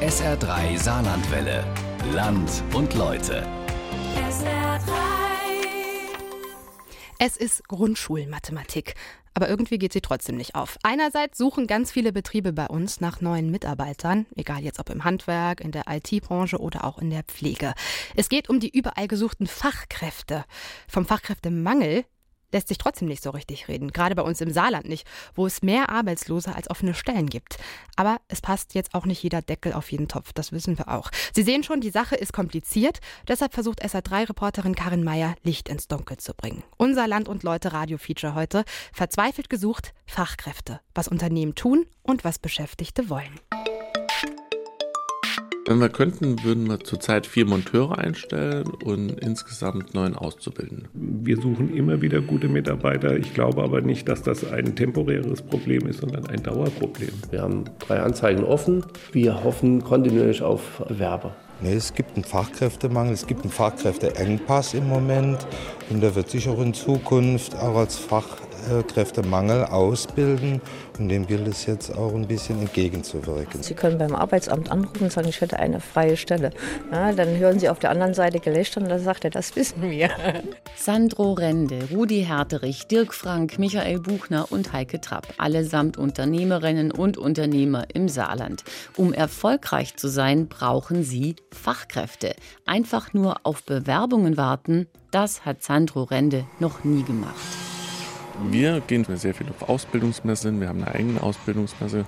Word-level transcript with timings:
SR3 0.00 0.78
Saarlandwelle. 0.78 1.62
Land 2.14 2.62
und 2.72 2.94
Leute. 2.94 3.46
SR3. 4.16 4.80
Es 7.18 7.36
ist 7.36 7.68
Grundschulmathematik. 7.68 8.94
Aber 9.34 9.50
irgendwie 9.50 9.76
geht 9.76 9.92
sie 9.92 10.00
trotzdem 10.00 10.38
nicht 10.38 10.54
auf. 10.54 10.78
Einerseits 10.82 11.36
suchen 11.36 11.66
ganz 11.66 11.92
viele 11.92 12.14
Betriebe 12.14 12.54
bei 12.54 12.66
uns 12.66 13.02
nach 13.02 13.20
neuen 13.20 13.50
Mitarbeitern, 13.50 14.24
egal 14.36 14.60
jetzt 14.60 14.80
ob 14.80 14.88
im 14.88 15.04
Handwerk, 15.04 15.60
in 15.60 15.70
der 15.70 15.84
IT-Branche 15.86 16.56
oder 16.56 16.84
auch 16.84 16.96
in 16.96 17.10
der 17.10 17.24
Pflege. 17.24 17.74
Es 18.16 18.30
geht 18.30 18.48
um 18.48 18.58
die 18.58 18.74
überall 18.74 19.06
gesuchten 19.06 19.46
Fachkräfte. 19.46 20.46
Vom 20.88 21.04
Fachkräftemangel 21.04 22.06
lässt 22.52 22.68
sich 22.68 22.78
trotzdem 22.78 23.08
nicht 23.08 23.22
so 23.22 23.30
richtig 23.30 23.68
reden, 23.68 23.92
gerade 23.92 24.14
bei 24.14 24.22
uns 24.22 24.40
im 24.40 24.50
Saarland 24.50 24.88
nicht, 24.88 25.06
wo 25.34 25.46
es 25.46 25.62
mehr 25.62 25.90
Arbeitslose 25.90 26.54
als 26.54 26.70
offene 26.70 26.94
Stellen 26.94 27.28
gibt. 27.28 27.58
Aber 27.96 28.18
es 28.28 28.40
passt 28.40 28.74
jetzt 28.74 28.94
auch 28.94 29.06
nicht 29.06 29.22
jeder 29.22 29.42
Deckel 29.42 29.72
auf 29.72 29.90
jeden 29.90 30.08
Topf, 30.08 30.32
das 30.32 30.52
wissen 30.52 30.78
wir 30.78 30.88
auch. 30.88 31.10
Sie 31.34 31.42
sehen 31.42 31.62
schon, 31.62 31.80
die 31.80 31.90
Sache 31.90 32.16
ist 32.16 32.32
kompliziert, 32.32 33.00
deshalb 33.28 33.54
versucht 33.54 33.84
SA3-Reporterin 33.84 34.74
Karin 34.74 35.04
Meyer, 35.04 35.34
Licht 35.42 35.68
ins 35.68 35.88
Dunkel 35.88 36.16
zu 36.18 36.34
bringen. 36.34 36.62
Unser 36.76 37.06
Land 37.06 37.28
und 37.28 37.42
Leute 37.42 37.72
Radio-Feature 37.72 38.34
heute, 38.34 38.64
verzweifelt 38.92 39.50
gesucht, 39.50 39.92
Fachkräfte, 40.06 40.80
was 40.94 41.08
Unternehmen 41.08 41.54
tun 41.54 41.86
und 42.02 42.24
was 42.24 42.38
Beschäftigte 42.38 43.08
wollen. 43.08 43.40
Wenn 45.66 45.78
wir 45.78 45.90
könnten, 45.90 46.42
würden 46.42 46.68
wir 46.68 46.80
zurzeit 46.80 47.26
vier 47.26 47.44
Monteure 47.44 47.98
einstellen 47.98 48.66
und 48.82 49.10
insgesamt 49.20 49.94
neun 49.94 50.16
Auszubildende. 50.16 50.86
Wir 50.94 51.36
suchen 51.36 51.76
immer 51.76 52.00
wieder 52.00 52.22
gute 52.22 52.48
Mitarbeiter. 52.48 53.16
Ich 53.16 53.34
glaube 53.34 53.62
aber 53.62 53.82
nicht, 53.82 54.08
dass 54.08 54.22
das 54.22 54.50
ein 54.50 54.74
temporäres 54.74 55.42
Problem 55.42 55.86
ist, 55.86 56.00
sondern 56.00 56.26
ein 56.26 56.42
Dauerproblem. 56.42 57.12
Wir 57.30 57.42
haben 57.42 57.64
drei 57.78 58.00
Anzeigen 58.00 58.42
offen. 58.42 58.84
Wir 59.12 59.44
hoffen 59.44 59.84
kontinuierlich 59.84 60.40
auf 60.40 60.82
Bewerber. 60.88 61.36
Nee, 61.62 61.74
es 61.74 61.92
gibt 61.92 62.16
einen 62.16 62.24
Fachkräftemangel, 62.24 63.12
es 63.12 63.26
gibt 63.26 63.42
einen 63.42 63.52
Fachkräfteengpass 63.52 64.72
im 64.72 64.88
Moment 64.88 65.46
und 65.90 66.00
der 66.00 66.14
wird 66.14 66.30
sich 66.30 66.48
auch 66.48 66.60
in 66.62 66.72
Zukunft 66.72 67.54
auch 67.54 67.76
als 67.76 67.98
Fachkräftemangel 68.60 69.64
ausbilden 69.64 70.60
und 70.98 71.08
dem 71.08 71.26
gilt 71.26 71.46
es 71.48 71.66
jetzt 71.66 71.96
auch 71.96 72.14
ein 72.14 72.26
bisschen 72.26 72.60
entgegenzuwirken. 72.60 73.62
Sie 73.62 73.74
können 73.74 73.98
beim 73.98 74.14
Arbeitsamt 74.14 74.70
anrufen 74.70 75.04
und 75.04 75.12
sagen, 75.12 75.28
ich 75.28 75.40
hätte 75.40 75.58
eine 75.58 75.80
freie 75.80 76.16
Stelle. 76.16 76.50
Ja, 76.92 77.12
dann 77.12 77.36
hören 77.38 77.58
Sie 77.58 77.68
auf 77.68 77.78
der 77.78 77.90
anderen 77.90 78.14
Seite 78.14 78.40
Gelächter 78.40 78.80
und 78.80 78.88
dann 78.88 79.02
sagt 79.02 79.24
er, 79.24 79.30
das 79.30 79.56
wissen 79.56 79.90
wir. 79.90 80.10
Sandro 80.76 81.32
Rende, 81.32 81.78
Rudi 81.90 82.24
Herterich, 82.24 82.86
Dirk 82.86 83.14
Frank, 83.14 83.58
Michael 83.58 84.00
Buchner 84.00 84.46
und 84.50 84.72
Heike 84.72 85.00
Trapp, 85.00 85.28
allesamt 85.38 85.96
Unternehmerinnen 85.96 86.92
und 86.92 87.16
Unternehmer 87.16 87.86
im 87.94 88.08
Saarland. 88.08 88.64
Um 88.96 89.12
erfolgreich 89.12 89.96
zu 89.96 90.08
sein, 90.08 90.48
brauchen 90.48 91.02
sie 91.02 91.36
Fachkräfte. 91.52 92.34
Einfach 92.66 93.12
nur 93.14 93.36
auf 93.44 93.62
Bewerbungen 93.64 94.36
warten, 94.36 94.86
das 95.10 95.44
hat 95.44 95.62
Sandro 95.62 96.04
Rende 96.04 96.44
noch 96.60 96.84
nie 96.84 97.02
gemacht. 97.02 97.34
Wir 98.48 98.80
gehen 98.80 99.04
sehr 99.16 99.34
viel 99.34 99.48
auf 99.48 99.68
Ausbildungsmessen. 99.68 100.60
Wir 100.60 100.68
haben 100.68 100.82
eine 100.82 100.94
eigene 100.94 101.22
Ausbildungsmesse 101.22 102.06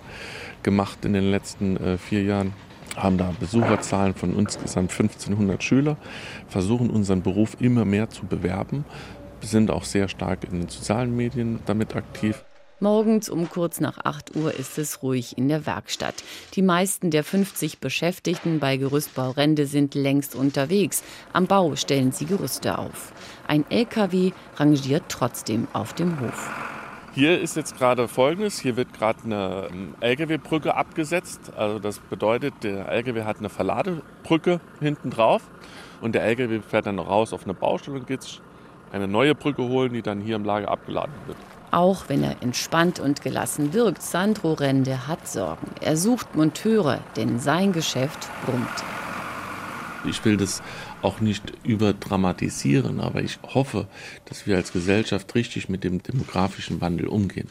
gemacht 0.62 1.04
in 1.04 1.12
den 1.12 1.30
letzten 1.30 1.76
äh, 1.76 1.98
vier 1.98 2.22
Jahren 2.22 2.52
haben 2.96 3.16
da 3.16 3.32
Besucherzahlen 3.38 4.14
von 4.14 4.38
insgesamt 4.38 4.90
1500 4.90 5.62
Schüler, 5.62 5.96
versuchen 6.48 6.90
unseren 6.90 7.22
Beruf 7.22 7.56
immer 7.58 7.84
mehr 7.84 8.10
zu 8.10 8.26
bewerben, 8.26 8.84
sind 9.40 9.70
auch 9.70 9.84
sehr 9.84 10.08
stark 10.08 10.44
in 10.44 10.60
den 10.60 10.68
sozialen 10.68 11.16
Medien 11.16 11.60
damit 11.66 11.96
aktiv. 11.96 12.44
Morgens 12.82 13.30
um 13.30 13.48
kurz 13.48 13.78
nach 13.78 13.98
8 14.02 14.34
Uhr 14.34 14.52
ist 14.52 14.76
es 14.76 15.04
ruhig 15.04 15.38
in 15.38 15.46
der 15.46 15.66
Werkstatt. 15.66 16.16
Die 16.54 16.62
meisten 16.62 17.12
der 17.12 17.22
50 17.22 17.78
Beschäftigten 17.78 18.58
bei 18.58 18.76
Gerüstbau 18.76 19.30
Rende 19.30 19.66
sind 19.66 19.94
längst 19.94 20.34
unterwegs. 20.34 21.04
Am 21.32 21.46
Bau 21.46 21.76
stellen 21.76 22.10
sie 22.10 22.24
Gerüste 22.24 22.78
auf. 22.78 23.12
Ein 23.46 23.64
LKW 23.70 24.32
rangiert 24.56 25.04
trotzdem 25.08 25.68
auf 25.72 25.92
dem 25.92 26.18
Hof. 26.18 26.50
Hier 27.14 27.40
ist 27.40 27.54
jetzt 27.54 27.78
gerade 27.78 28.08
Folgendes. 28.08 28.58
Hier 28.58 28.76
wird 28.76 28.92
gerade 28.92 29.22
eine 29.26 29.68
ähm, 29.70 29.94
LKW-Brücke 30.00 30.74
abgesetzt. 30.74 31.52
Also 31.56 31.78
das 31.78 32.00
bedeutet, 32.00 32.64
der 32.64 32.88
LKW 32.88 33.22
hat 33.22 33.38
eine 33.38 33.48
Verladebrücke 33.48 34.60
hinten 34.80 35.10
drauf 35.10 35.42
und 36.00 36.16
der 36.16 36.24
LKW 36.24 36.58
fährt 36.68 36.86
dann 36.86 36.98
raus 36.98 37.32
auf 37.32 37.44
eine 37.44 37.54
Baustelle 37.54 38.00
und 38.00 38.08
geht 38.08 38.42
eine 38.90 39.06
neue 39.06 39.36
Brücke 39.36 39.62
holen, 39.62 39.92
die 39.92 40.02
dann 40.02 40.20
hier 40.20 40.34
im 40.34 40.44
Lager 40.44 40.68
abgeladen 40.68 41.14
wird. 41.28 41.38
Auch 41.72 42.10
wenn 42.10 42.22
er 42.22 42.42
entspannt 42.42 43.00
und 43.00 43.22
gelassen 43.22 43.72
wirkt, 43.72 44.02
Sandro 44.02 44.52
Rende 44.52 45.08
hat 45.08 45.26
Sorgen. 45.26 45.68
Er 45.80 45.96
sucht 45.96 46.36
Monteure, 46.36 47.00
denn 47.16 47.40
sein 47.40 47.72
Geschäft 47.72 48.28
brummt. 48.44 48.68
Ich 50.04 50.22
will 50.26 50.36
das 50.36 50.62
auch 51.00 51.20
nicht 51.20 51.54
überdramatisieren, 51.64 53.00
aber 53.00 53.22
ich 53.22 53.38
hoffe, 53.54 53.88
dass 54.26 54.46
wir 54.46 54.56
als 54.56 54.72
Gesellschaft 54.72 55.34
richtig 55.34 55.70
mit 55.70 55.82
dem 55.82 56.02
demografischen 56.02 56.82
Wandel 56.82 57.06
umgehen. 57.06 57.48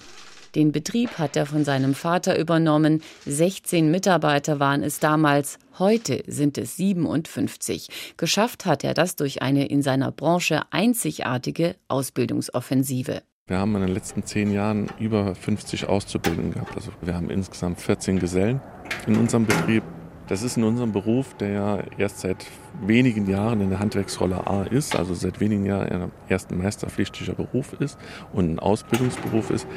Den 0.53 0.71
Betrieb 0.71 1.17
hat 1.17 1.35
er 1.35 1.47
von 1.47 1.65
seinem 1.65 1.95
Vater 1.95 2.37
übernommen. 2.37 3.01
16 3.25 3.89
Mitarbeiter 3.89 4.59
waren 4.59 4.83
es 4.83 4.99
damals. 4.99 5.57
Heute 5.79 6.23
sind 6.27 6.59
es 6.59 6.77
57. 6.77 7.87
Geschafft 8.17 8.67
hat 8.67 8.83
er 8.83 8.93
das 8.93 9.15
durch 9.15 9.41
eine 9.41 9.65
in 9.65 9.81
seiner 9.81 10.11
Branche 10.11 10.61
einzigartige 10.69 11.75
Ausbildungsoffensive. 11.87 13.23
Wir 13.51 13.59
haben 13.59 13.75
in 13.75 13.81
den 13.81 13.93
letzten 13.93 14.23
zehn 14.23 14.53
Jahren 14.53 14.87
über 14.97 15.35
50 15.35 15.89
Auszubildende 15.89 16.51
gehabt. 16.51 16.73
Also 16.73 16.89
wir 17.01 17.13
haben 17.13 17.29
insgesamt 17.29 17.81
14 17.81 18.17
Gesellen 18.17 18.61
in 19.07 19.17
unserem 19.17 19.45
Betrieb. 19.45 19.83
Das 20.31 20.43
ist 20.43 20.55
in 20.55 20.63
unserem 20.63 20.93
Beruf, 20.93 21.33
der 21.33 21.49
ja 21.49 21.79
erst 21.97 22.21
seit 22.21 22.45
wenigen 22.87 23.29
Jahren 23.29 23.59
in 23.59 23.69
der 23.69 23.79
Handwerksrolle 23.79 24.47
A 24.47 24.63
ist, 24.63 24.95
also 24.95 25.13
seit 25.13 25.41
wenigen 25.41 25.65
Jahren 25.65 26.09
erst 26.29 26.51
ein 26.51 26.57
meisterpflichtiger 26.57 27.33
Beruf 27.33 27.73
ist 27.81 27.99
und 28.31 28.49
ein 28.49 28.57
Ausbildungsberuf 28.57 29.49
ist, 29.49 29.67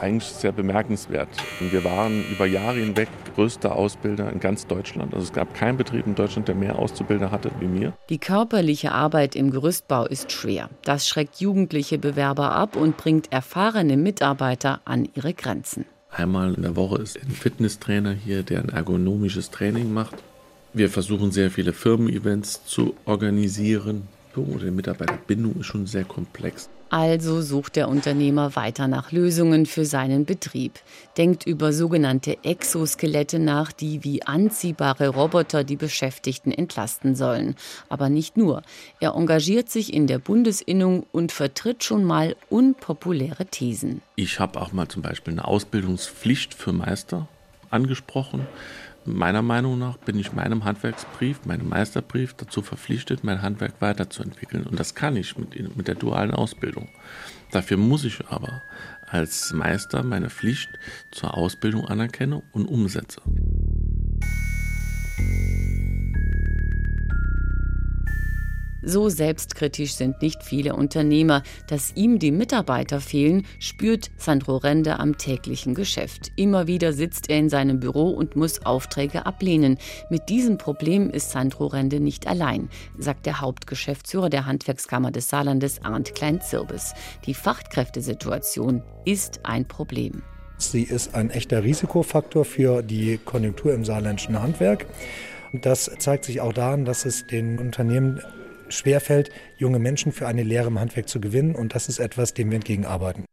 eigentlich 0.00 0.24
sehr 0.24 0.50
bemerkenswert. 0.50 1.28
Und 1.60 1.72
wir 1.72 1.84
waren 1.84 2.24
über 2.28 2.44
Jahre 2.44 2.80
hinweg 2.80 3.06
größter 3.36 3.76
Ausbilder 3.76 4.32
in 4.32 4.40
ganz 4.40 4.66
Deutschland. 4.66 5.14
Also 5.14 5.26
es 5.26 5.32
gab 5.32 5.54
keinen 5.54 5.76
Betrieb 5.76 6.04
in 6.08 6.16
Deutschland, 6.16 6.48
der 6.48 6.56
mehr 6.56 6.76
Auszubilder 6.80 7.30
hatte 7.30 7.52
wie 7.60 7.68
mir. 7.68 7.92
Die 8.08 8.18
körperliche 8.18 8.90
Arbeit 8.90 9.36
im 9.36 9.52
Gerüstbau 9.52 10.06
ist 10.06 10.32
schwer. 10.32 10.70
Das 10.82 11.06
schreckt 11.06 11.36
jugendliche 11.36 11.98
Bewerber 11.98 12.50
ab 12.50 12.74
und 12.74 12.96
bringt 12.96 13.32
erfahrene 13.32 13.96
Mitarbeiter 13.96 14.80
an 14.84 15.08
ihre 15.14 15.34
Grenzen. 15.34 15.84
Einmal 16.10 16.54
in 16.54 16.62
der 16.62 16.76
Woche 16.76 17.00
ist 17.00 17.20
ein 17.20 17.30
Fitnesstrainer 17.30 18.12
hier, 18.12 18.42
der 18.42 18.60
ein 18.60 18.68
ergonomisches 18.68 19.50
Training 19.50 19.92
macht. 19.92 20.16
Wir 20.72 20.90
versuchen 20.90 21.32
sehr 21.32 21.50
viele 21.50 21.72
Firmen-Events 21.72 22.64
zu 22.64 22.94
organisieren. 23.04 24.08
Die 24.36 24.70
Mitarbeiterbindung 24.70 25.60
ist 25.60 25.66
schon 25.66 25.86
sehr 25.86 26.04
komplex. 26.04 26.68
Also 26.92 27.40
sucht 27.40 27.76
der 27.76 27.88
Unternehmer 27.88 28.56
weiter 28.56 28.88
nach 28.88 29.12
Lösungen 29.12 29.64
für 29.66 29.84
seinen 29.84 30.24
Betrieb, 30.24 30.80
denkt 31.16 31.46
über 31.46 31.72
sogenannte 31.72 32.42
Exoskelette 32.42 33.38
nach, 33.38 33.70
die 33.70 34.02
wie 34.02 34.24
anziehbare 34.24 35.08
Roboter 35.08 35.62
die 35.62 35.76
Beschäftigten 35.76 36.50
entlasten 36.50 37.14
sollen. 37.14 37.54
Aber 37.88 38.08
nicht 38.08 38.36
nur. 38.36 38.62
Er 38.98 39.14
engagiert 39.14 39.70
sich 39.70 39.94
in 39.94 40.08
der 40.08 40.18
Bundesinnung 40.18 41.06
und 41.12 41.30
vertritt 41.30 41.84
schon 41.84 42.02
mal 42.02 42.34
unpopuläre 42.48 43.46
Thesen. 43.46 44.02
Ich 44.16 44.40
habe 44.40 44.60
auch 44.60 44.72
mal 44.72 44.88
zum 44.88 45.02
Beispiel 45.02 45.34
eine 45.34 45.44
Ausbildungspflicht 45.44 46.54
für 46.54 46.72
Meister 46.72 47.28
angesprochen. 47.70 48.48
Meiner 49.12 49.42
Meinung 49.42 49.78
nach 49.78 49.96
bin 49.96 50.18
ich 50.18 50.32
meinem 50.32 50.64
Handwerksbrief, 50.64 51.44
meinem 51.44 51.68
Meisterbrief 51.68 52.34
dazu 52.34 52.62
verpflichtet, 52.62 53.24
mein 53.24 53.42
Handwerk 53.42 53.80
weiterzuentwickeln. 53.80 54.64
Und 54.64 54.78
das 54.78 54.94
kann 54.94 55.16
ich 55.16 55.36
mit, 55.36 55.76
mit 55.76 55.88
der 55.88 55.96
dualen 55.96 56.30
Ausbildung. 56.30 56.88
Dafür 57.50 57.76
muss 57.76 58.04
ich 58.04 58.26
aber 58.28 58.62
als 59.06 59.52
Meister 59.52 60.04
meine 60.04 60.30
Pflicht 60.30 60.70
zur 61.10 61.36
Ausbildung 61.36 61.86
anerkennen 61.86 62.42
und 62.52 62.66
umsetze. 62.66 63.20
So 68.82 69.08
selbstkritisch 69.08 69.94
sind 69.94 70.22
nicht 70.22 70.42
viele 70.42 70.74
Unternehmer. 70.74 71.42
Dass 71.68 71.92
ihm 71.96 72.18
die 72.18 72.30
Mitarbeiter 72.30 73.00
fehlen, 73.00 73.46
spürt 73.58 74.10
Sandro 74.16 74.56
Rende 74.56 74.98
am 74.98 75.18
täglichen 75.18 75.74
Geschäft. 75.74 76.32
Immer 76.36 76.66
wieder 76.66 76.92
sitzt 76.92 77.30
er 77.30 77.38
in 77.38 77.48
seinem 77.48 77.80
Büro 77.80 78.10
und 78.10 78.36
muss 78.36 78.64
Aufträge 78.64 79.26
ablehnen. 79.26 79.78
Mit 80.10 80.28
diesem 80.28 80.58
Problem 80.58 81.10
ist 81.10 81.30
Sandro 81.30 81.66
Rende 81.66 82.00
nicht 82.00 82.26
allein, 82.26 82.68
sagt 82.98 83.26
der 83.26 83.40
Hauptgeschäftsführer 83.40 84.30
der 84.30 84.46
Handwerkskammer 84.46 85.10
des 85.10 85.28
Saarlandes 85.28 85.82
Arndt 85.84 86.14
Klein-Zirbes. 86.14 86.94
Die 87.26 87.34
Fachkräftesituation 87.34 88.82
ist 89.04 89.40
ein 89.44 89.66
Problem. 89.66 90.22
Sie 90.58 90.82
ist 90.82 91.14
ein 91.14 91.30
echter 91.30 91.64
Risikofaktor 91.64 92.44
für 92.44 92.82
die 92.82 93.18
Konjunktur 93.24 93.72
im 93.72 93.84
saarländischen 93.84 94.40
Handwerk. 94.42 94.86
Das 95.52 95.90
zeigt 95.98 96.26
sich 96.26 96.40
auch 96.40 96.52
daran, 96.52 96.84
dass 96.84 97.06
es 97.06 97.26
den 97.26 97.58
Unternehmen 97.58 98.20
schwerfällt, 98.70 99.30
junge 99.56 99.78
Menschen 99.78 100.12
für 100.12 100.26
eine 100.26 100.42
Lehre 100.42 100.68
im 100.68 100.78
Handwerk 100.78 101.08
zu 101.08 101.20
gewinnen. 101.20 101.54
Und 101.54 101.74
das 101.74 101.88
ist 101.88 101.98
etwas, 101.98 102.34
dem 102.34 102.50
wir 102.50 102.56
entgegenarbeiten. 102.56 103.24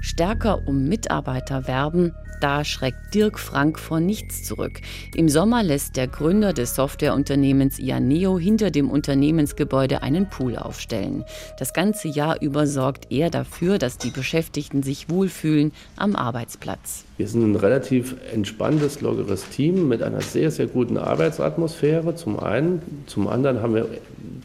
Stärker 0.00 0.66
um 0.68 0.88
Mitarbeiter 0.88 1.66
werben, 1.66 2.12
da 2.44 2.62
schreckt 2.62 3.14
Dirk 3.14 3.38
Frank 3.38 3.78
vor 3.78 4.00
nichts 4.00 4.44
zurück. 4.44 4.82
Im 5.16 5.30
Sommer 5.30 5.62
lässt 5.62 5.96
der 5.96 6.08
Gründer 6.08 6.52
des 6.52 6.74
Softwareunternehmens 6.74 7.78
Ianeo 7.78 8.38
hinter 8.38 8.70
dem 8.70 8.90
Unternehmensgebäude 8.90 10.02
einen 10.02 10.28
Pool 10.28 10.58
aufstellen. 10.58 11.24
Das 11.58 11.72
ganze 11.72 12.08
Jahr 12.08 12.42
über 12.42 12.66
sorgt 12.66 13.10
er 13.10 13.30
dafür, 13.30 13.78
dass 13.78 13.96
die 13.96 14.10
Beschäftigten 14.10 14.82
sich 14.82 15.08
wohlfühlen 15.08 15.72
am 15.96 16.14
Arbeitsplatz. 16.16 17.04
Wir 17.16 17.28
sind 17.28 17.50
ein 17.50 17.56
relativ 17.56 18.14
entspanntes, 18.30 19.00
lockeres 19.00 19.48
Team 19.48 19.88
mit 19.88 20.02
einer 20.02 20.20
sehr, 20.20 20.50
sehr 20.50 20.66
guten 20.66 20.98
Arbeitsatmosphäre 20.98 22.14
zum 22.14 22.38
einen. 22.38 22.82
Zum 23.06 23.26
anderen 23.26 23.62
haben 23.62 23.74
wir 23.74 23.88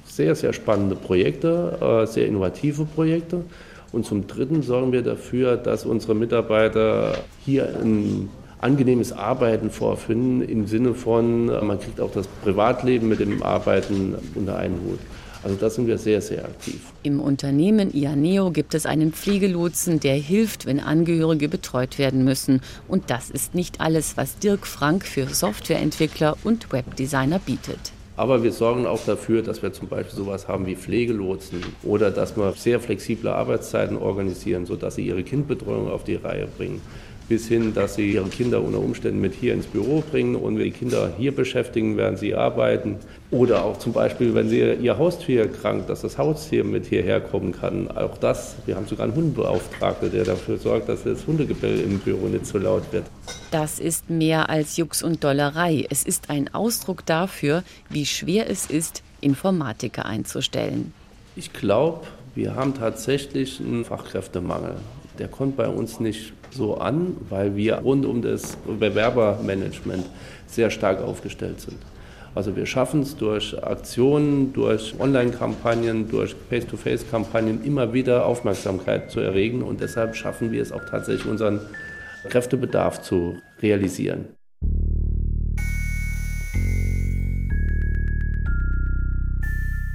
sehr, 0.06 0.36
sehr 0.36 0.54
spannende 0.54 0.96
Projekte, 0.96 1.80
äh, 1.82 2.08
sehr 2.08 2.28
innovative 2.28 2.86
Projekte. 2.86 3.44
Und 3.92 4.06
zum 4.06 4.28
Dritten 4.28 4.62
sorgen 4.62 4.92
wir 4.92 5.02
dafür, 5.02 5.58
dass 5.58 5.86
unsere 5.86 6.16
Mitarbeiter 6.16 7.18
hier 7.44 7.80
ein 7.82 8.30
angenehmes 8.62 9.12
Arbeiten 9.14 9.72
vorfinden, 9.72 10.42
im 10.42 10.68
Sinne 10.68 10.94
von, 10.94 11.46
man 11.46 11.80
kriegt 11.80 12.02
auch 12.02 12.12
das 12.12 12.28
Privatleben 12.28 13.08
mit 13.08 13.20
dem 13.20 13.42
Arbeiten 13.42 14.16
unter 14.36 14.58
einen 14.58 14.80
Hut. 14.86 15.00
Also 15.42 15.56
da 15.56 15.70
sind 15.70 15.88
wir 15.88 15.98
sehr, 15.98 16.22
sehr 16.22 16.44
aktiv. 16.44 16.82
Im 17.02 17.22
Unternehmen 17.22 17.94
Ianeo 17.94 18.52
gibt 18.52 18.74
es 18.74 18.86
einen 18.86 19.14
Pflegelotsen, 19.14 20.02
der 20.02 20.16
hilft, 20.16 20.66
wenn 20.66 20.82
Angehörige 20.82 21.48
betreut 21.48 21.98
werden 21.98 22.26
müssen. 22.26 22.60
Und 22.90 23.10
das 23.10 23.30
ist 23.30 23.56
nicht 23.56 23.80
alles, 23.80 24.18
was 24.18 24.38
Dirk 24.40 24.68
Frank 24.68 25.06
für 25.06 25.28
Softwareentwickler 25.28 26.36
und 26.44 26.74
Webdesigner 26.74 27.40
bietet. 27.40 27.94
Aber 28.20 28.44
wir 28.44 28.52
sorgen 28.52 28.86
auch 28.86 29.00
dafür, 29.06 29.44
dass 29.44 29.64
wir 29.64 29.72
zum 29.72 29.88
Beispiel 29.88 30.14
sowas 30.14 30.50
haben 30.50 30.66
wie 30.66 30.76
Pflegelotsen 30.76 31.64
oder 31.84 32.12
dass 32.12 32.36
wir 32.36 32.52
sehr 32.52 32.82
flexible 32.82 33.30
Arbeitszeiten 33.30 33.96
organisieren, 33.96 34.66
sodass 34.66 34.96
sie 34.96 35.08
ihre 35.08 35.24
Kindbetreuung 35.24 35.90
auf 35.90 36.04
die 36.04 36.16
Reihe 36.16 36.50
bringen 36.58 36.82
bis 37.30 37.48
hin, 37.48 37.74
dass 37.74 37.96
sie 37.96 38.12
ihre 38.12 38.28
Kinder 38.28 38.62
unter 38.62 38.80
Umständen 38.80 39.22
mit 39.22 39.36
hier 39.36 39.54
ins 39.54 39.68
Büro 39.68 40.04
bringen 40.12 40.36
und 40.36 40.58
die 40.58 40.72
Kinder 40.72 41.14
hier 41.18 41.34
beschäftigen, 41.34 41.96
während 41.96 42.18
sie 42.18 42.34
arbeiten. 42.36 42.98
Oder 43.32 43.64
auch 43.64 43.78
zum 43.78 43.94
Beispiel, 43.94 44.34
wenn 44.34 44.50
sie 44.50 44.60
ihr 44.60 44.98
Haustier 44.98 45.48
krankt, 45.48 45.88
dass 45.88 46.02
das 46.02 46.18
Haustier 46.18 46.64
mit 46.64 46.88
hierher 46.88 47.22
kommen 47.22 47.52
kann. 47.52 47.88
Auch 47.92 48.18
das, 48.18 48.56
wir 48.66 48.76
haben 48.76 48.88
sogar 48.88 49.06
einen 49.06 49.16
Hundebeauftragten, 49.16 50.12
der 50.12 50.24
dafür 50.24 50.58
sorgt, 50.58 50.90
dass 50.90 51.04
das 51.04 51.28
Hundegebell 51.28 51.80
im 51.80 52.00
Büro 52.00 52.26
nicht 52.28 52.48
zu 52.48 52.58
laut 52.58 52.92
wird. 52.92 53.06
Das 53.52 53.80
ist 53.80 54.10
mehr 54.10 54.50
als 54.50 54.78
Jux 54.78 55.04
und 55.04 55.24
Dollerei. 55.24 55.86
Es 55.92 56.04
ist 56.04 56.32
ein 56.32 56.52
Ausdruck 56.56 57.06
dafür, 57.06 57.64
wie 57.90 58.08
schwer 58.08 58.50
es 58.50 58.66
ist, 58.66 59.04
Informatiker 59.22 60.08
einzustellen. 60.08 60.92
Ich 61.36 61.54
glaube, 61.54 62.08
wir 62.34 62.56
haben 62.56 62.74
tatsächlich 62.74 63.60
einen 63.60 63.86
Fachkräftemangel. 63.86 64.76
Der 65.20 65.28
kommt 65.28 65.56
bei 65.56 65.68
uns 65.68 66.00
nicht 66.00 66.34
so 66.50 66.78
an, 66.78 67.16
weil 67.30 67.56
wir 67.56 67.76
rund 67.76 68.08
um 68.08 68.24
das 68.24 68.58
Bewerbermanagement 68.66 70.06
sehr 70.48 70.72
stark 70.72 71.04
aufgestellt 71.04 71.62
sind. 71.62 71.78
Also 72.36 72.56
wir 72.56 72.66
schaffen 72.66 73.02
es 73.02 73.18
durch 73.18 73.62
Aktionen, 73.64 74.54
durch 74.54 74.96
Online-Kampagnen, 75.00 76.10
durch 76.10 76.36
Face-to-Face-Kampagnen 76.50 77.64
immer 77.64 77.94
wieder 77.94 78.26
Aufmerksamkeit 78.26 79.12
zu 79.12 79.20
erregen 79.20 79.64
und 79.64 79.82
deshalb 79.82 80.16
schaffen 80.16 80.52
wir 80.52 80.62
es 80.62 80.72
auch 80.72 80.86
tatsächlich 80.86 81.26
unseren 81.26 81.60
Kräftebedarf 82.30 83.02
zu 83.02 83.38
realisieren. 83.62 84.39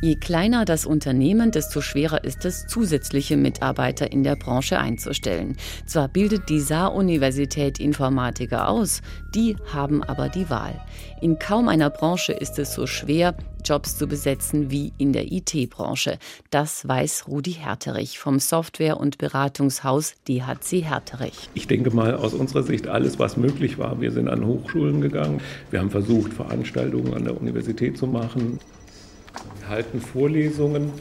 Je 0.05 0.17
kleiner 0.17 0.67
das 0.67 0.85
Unternehmen, 0.85 1.51
desto 1.51 1.81
schwerer 1.81 2.25
ist 2.25 2.45
es, 2.45 2.67
zusätzliche 2.67 3.39
Mitarbeiter 3.39 4.13
in 4.13 4.23
der 4.23 4.37
Branche 4.37 4.79
einzustellen. 4.79 5.57
Zwar 5.87 6.09
bildet 6.09 6.51
die 6.51 6.61
Saar-Universität 6.61 7.81
Informatiker 7.81 8.69
aus, 8.69 9.01
die 9.35 9.57
haben 9.73 10.03
aber 10.03 10.29
die 10.29 10.51
Wahl. 10.51 10.79
In 11.23 11.39
kaum 11.39 11.69
einer 11.69 11.89
Branche 11.89 12.35
ist 12.35 12.59
es 12.59 12.75
so 12.75 12.87
schwer, 12.87 13.35
Jobs 13.65 13.97
zu 13.97 14.07
besetzen 14.07 14.71
wie 14.71 14.93
in 14.99 15.15
der 15.15 15.33
IT-Branche. 15.33 16.19
Das 16.51 16.87
weiß 16.87 17.25
Rudi 17.29 17.53
Herterich 17.53 18.19
vom 18.19 18.41
Software- 18.41 19.01
und 19.01 19.17
Beratungshaus 19.17 20.17
DHC 20.29 20.83
Herterich. 20.83 21.49
Ich 21.55 21.67
denke 21.67 21.91
mal 21.93 22.15
aus 22.15 22.35
unserer 22.35 22.63
Sicht 22.63 22.89
alles, 22.89 23.19
was 23.19 23.39
möglich 23.39 23.79
war. 23.79 24.03
Wir 24.03 24.13
sind 24.13 24.29
an 24.29 24.45
Hochschulen 24.45 25.01
gegangen. 25.01 25.41
Wir 25.71 25.81
haben 25.81 25.91
versucht, 25.91 26.35
Veranstaltungen 26.35 27.15
an 27.15 27.25
der 27.25 27.41
Universität 27.41 27.97
zu 27.97 28.07
machen 28.07 28.59
halten 29.69 30.01
Vorlesungen. 30.01 30.93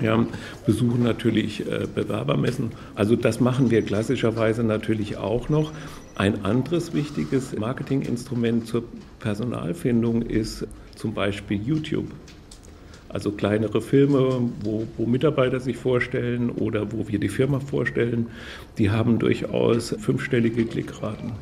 Wir 0.00 0.26
besuchen 0.66 1.04
natürlich 1.04 1.60
äh, 1.60 1.86
Bewerbermessen. 1.92 2.72
Also 2.94 3.16
das 3.16 3.40
machen 3.40 3.70
wir 3.70 3.82
klassischerweise 3.82 4.64
natürlich 4.64 5.16
auch 5.16 5.48
noch. 5.48 5.72
Ein 6.16 6.44
anderes 6.44 6.94
wichtiges 6.94 7.56
Marketinginstrument 7.56 8.66
zur 8.66 8.84
Personalfindung 9.20 10.22
ist 10.22 10.66
zum 10.96 11.14
Beispiel 11.14 11.60
YouTube. 11.60 12.06
Also 13.08 13.30
kleinere 13.30 13.80
Filme, 13.80 14.50
wo, 14.62 14.88
wo, 14.96 15.06
Mitarbeiter 15.06 15.60
sich 15.60 15.76
vorstellen 15.76 16.50
oder 16.50 16.90
wo 16.90 17.06
wir 17.06 17.20
die 17.20 17.28
Firma 17.28 17.60
vorstellen, 17.60 18.26
die 18.76 18.90
haben 18.90 19.20
durchaus 19.20 19.94
fünfstellige 20.00 20.64
Klickraten. 20.64 21.32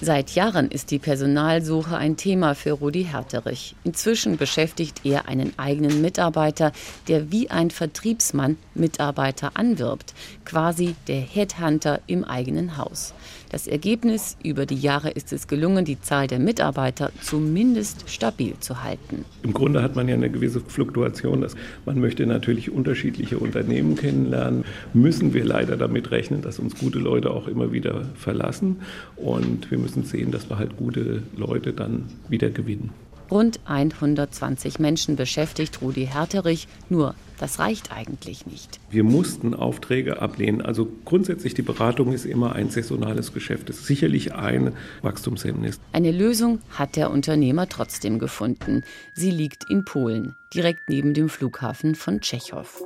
Seit 0.00 0.30
Jahren 0.32 0.70
ist 0.70 0.90
die 0.90 0.98
Personalsuche 0.98 1.96
ein 1.96 2.16
Thema 2.16 2.54
für 2.54 2.72
Rudi 2.72 3.04
Herterich. 3.04 3.76
Inzwischen 3.84 4.36
beschäftigt 4.36 5.02
er 5.04 5.28
einen 5.28 5.52
eigenen 5.56 6.02
Mitarbeiter, 6.02 6.72
der 7.08 7.30
wie 7.30 7.48
ein 7.50 7.70
Vertriebsmann 7.70 8.56
Mitarbeiter 8.74 9.52
anwirbt, 9.54 10.14
quasi 10.44 10.96
der 11.06 11.20
Headhunter 11.20 12.00
im 12.06 12.24
eigenen 12.24 12.76
Haus. 12.76 13.14
Das 13.54 13.68
Ergebnis 13.68 14.36
über 14.42 14.66
die 14.66 14.74
Jahre 14.74 15.10
ist 15.10 15.32
es 15.32 15.46
gelungen, 15.46 15.84
die 15.84 16.00
Zahl 16.00 16.26
der 16.26 16.40
Mitarbeiter 16.40 17.12
zumindest 17.22 18.10
stabil 18.10 18.54
zu 18.58 18.82
halten. 18.82 19.24
Im 19.44 19.52
Grunde 19.52 19.80
hat 19.80 19.94
man 19.94 20.08
ja 20.08 20.16
eine 20.16 20.28
gewisse 20.28 20.58
Fluktuation. 20.58 21.40
Dass 21.40 21.54
man 21.86 22.00
möchte 22.00 22.26
natürlich 22.26 22.72
unterschiedliche 22.72 23.38
Unternehmen 23.38 23.94
kennenlernen. 23.94 24.64
Müssen 24.92 25.34
wir 25.34 25.44
leider 25.44 25.76
damit 25.76 26.10
rechnen, 26.10 26.42
dass 26.42 26.58
uns 26.58 26.76
gute 26.76 26.98
Leute 26.98 27.30
auch 27.30 27.46
immer 27.46 27.70
wieder 27.70 28.06
verlassen. 28.16 28.80
Und 29.14 29.70
wir 29.70 29.78
müssen 29.84 30.04
sehen, 30.04 30.30
dass 30.30 30.48
wir 30.48 30.58
halt 30.58 30.76
gute 30.78 31.22
Leute 31.36 31.72
dann 31.74 32.06
wieder 32.28 32.48
gewinnen. 32.50 32.90
Rund 33.30 33.60
120 33.64 34.78
Menschen 34.78 35.16
beschäftigt 35.16 35.80
Rudi 35.80 36.06
Herterich, 36.06 36.68
nur 36.88 37.14
das 37.38 37.58
reicht 37.58 37.90
eigentlich 37.92 38.46
nicht. 38.46 38.80
Wir 38.90 39.02
mussten 39.02 39.54
Aufträge 39.54 40.22
ablehnen. 40.22 40.62
Also 40.62 40.88
grundsätzlich 41.04 41.54
die 41.54 41.62
Beratung 41.62 42.12
ist 42.12 42.26
immer 42.26 42.54
ein 42.54 42.70
saisonales 42.70 43.32
Geschäft. 43.32 43.70
Es 43.70 43.80
ist 43.80 43.86
sicherlich 43.86 44.34
ein 44.34 44.72
Wachstumshemmnis. 45.02 45.80
Eine 45.92 46.12
Lösung 46.12 46.60
hat 46.70 46.96
der 46.96 47.10
Unternehmer 47.10 47.68
trotzdem 47.68 48.18
gefunden. 48.18 48.84
Sie 49.14 49.30
liegt 49.30 49.68
in 49.68 49.84
Polen, 49.84 50.36
direkt 50.54 50.88
neben 50.88 51.12
dem 51.12 51.28
Flughafen 51.28 51.94
von 51.94 52.20
Tschechow. 52.20 52.82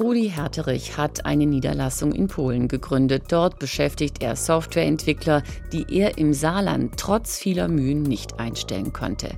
Rudi 0.00 0.30
Herterich 0.30 0.96
hat 0.96 1.26
eine 1.26 1.44
Niederlassung 1.44 2.12
in 2.12 2.28
Polen 2.28 2.68
gegründet. 2.68 3.24
Dort 3.30 3.58
beschäftigt 3.58 4.22
er 4.22 4.36
Softwareentwickler, 4.36 5.42
die 5.72 5.86
er 5.90 6.18
im 6.18 6.34
Saarland 6.34 6.92
trotz 6.96 7.36
vieler 7.36 7.66
Mühen 7.66 8.04
nicht 8.04 8.38
einstellen 8.38 8.92
konnte. 8.92 9.30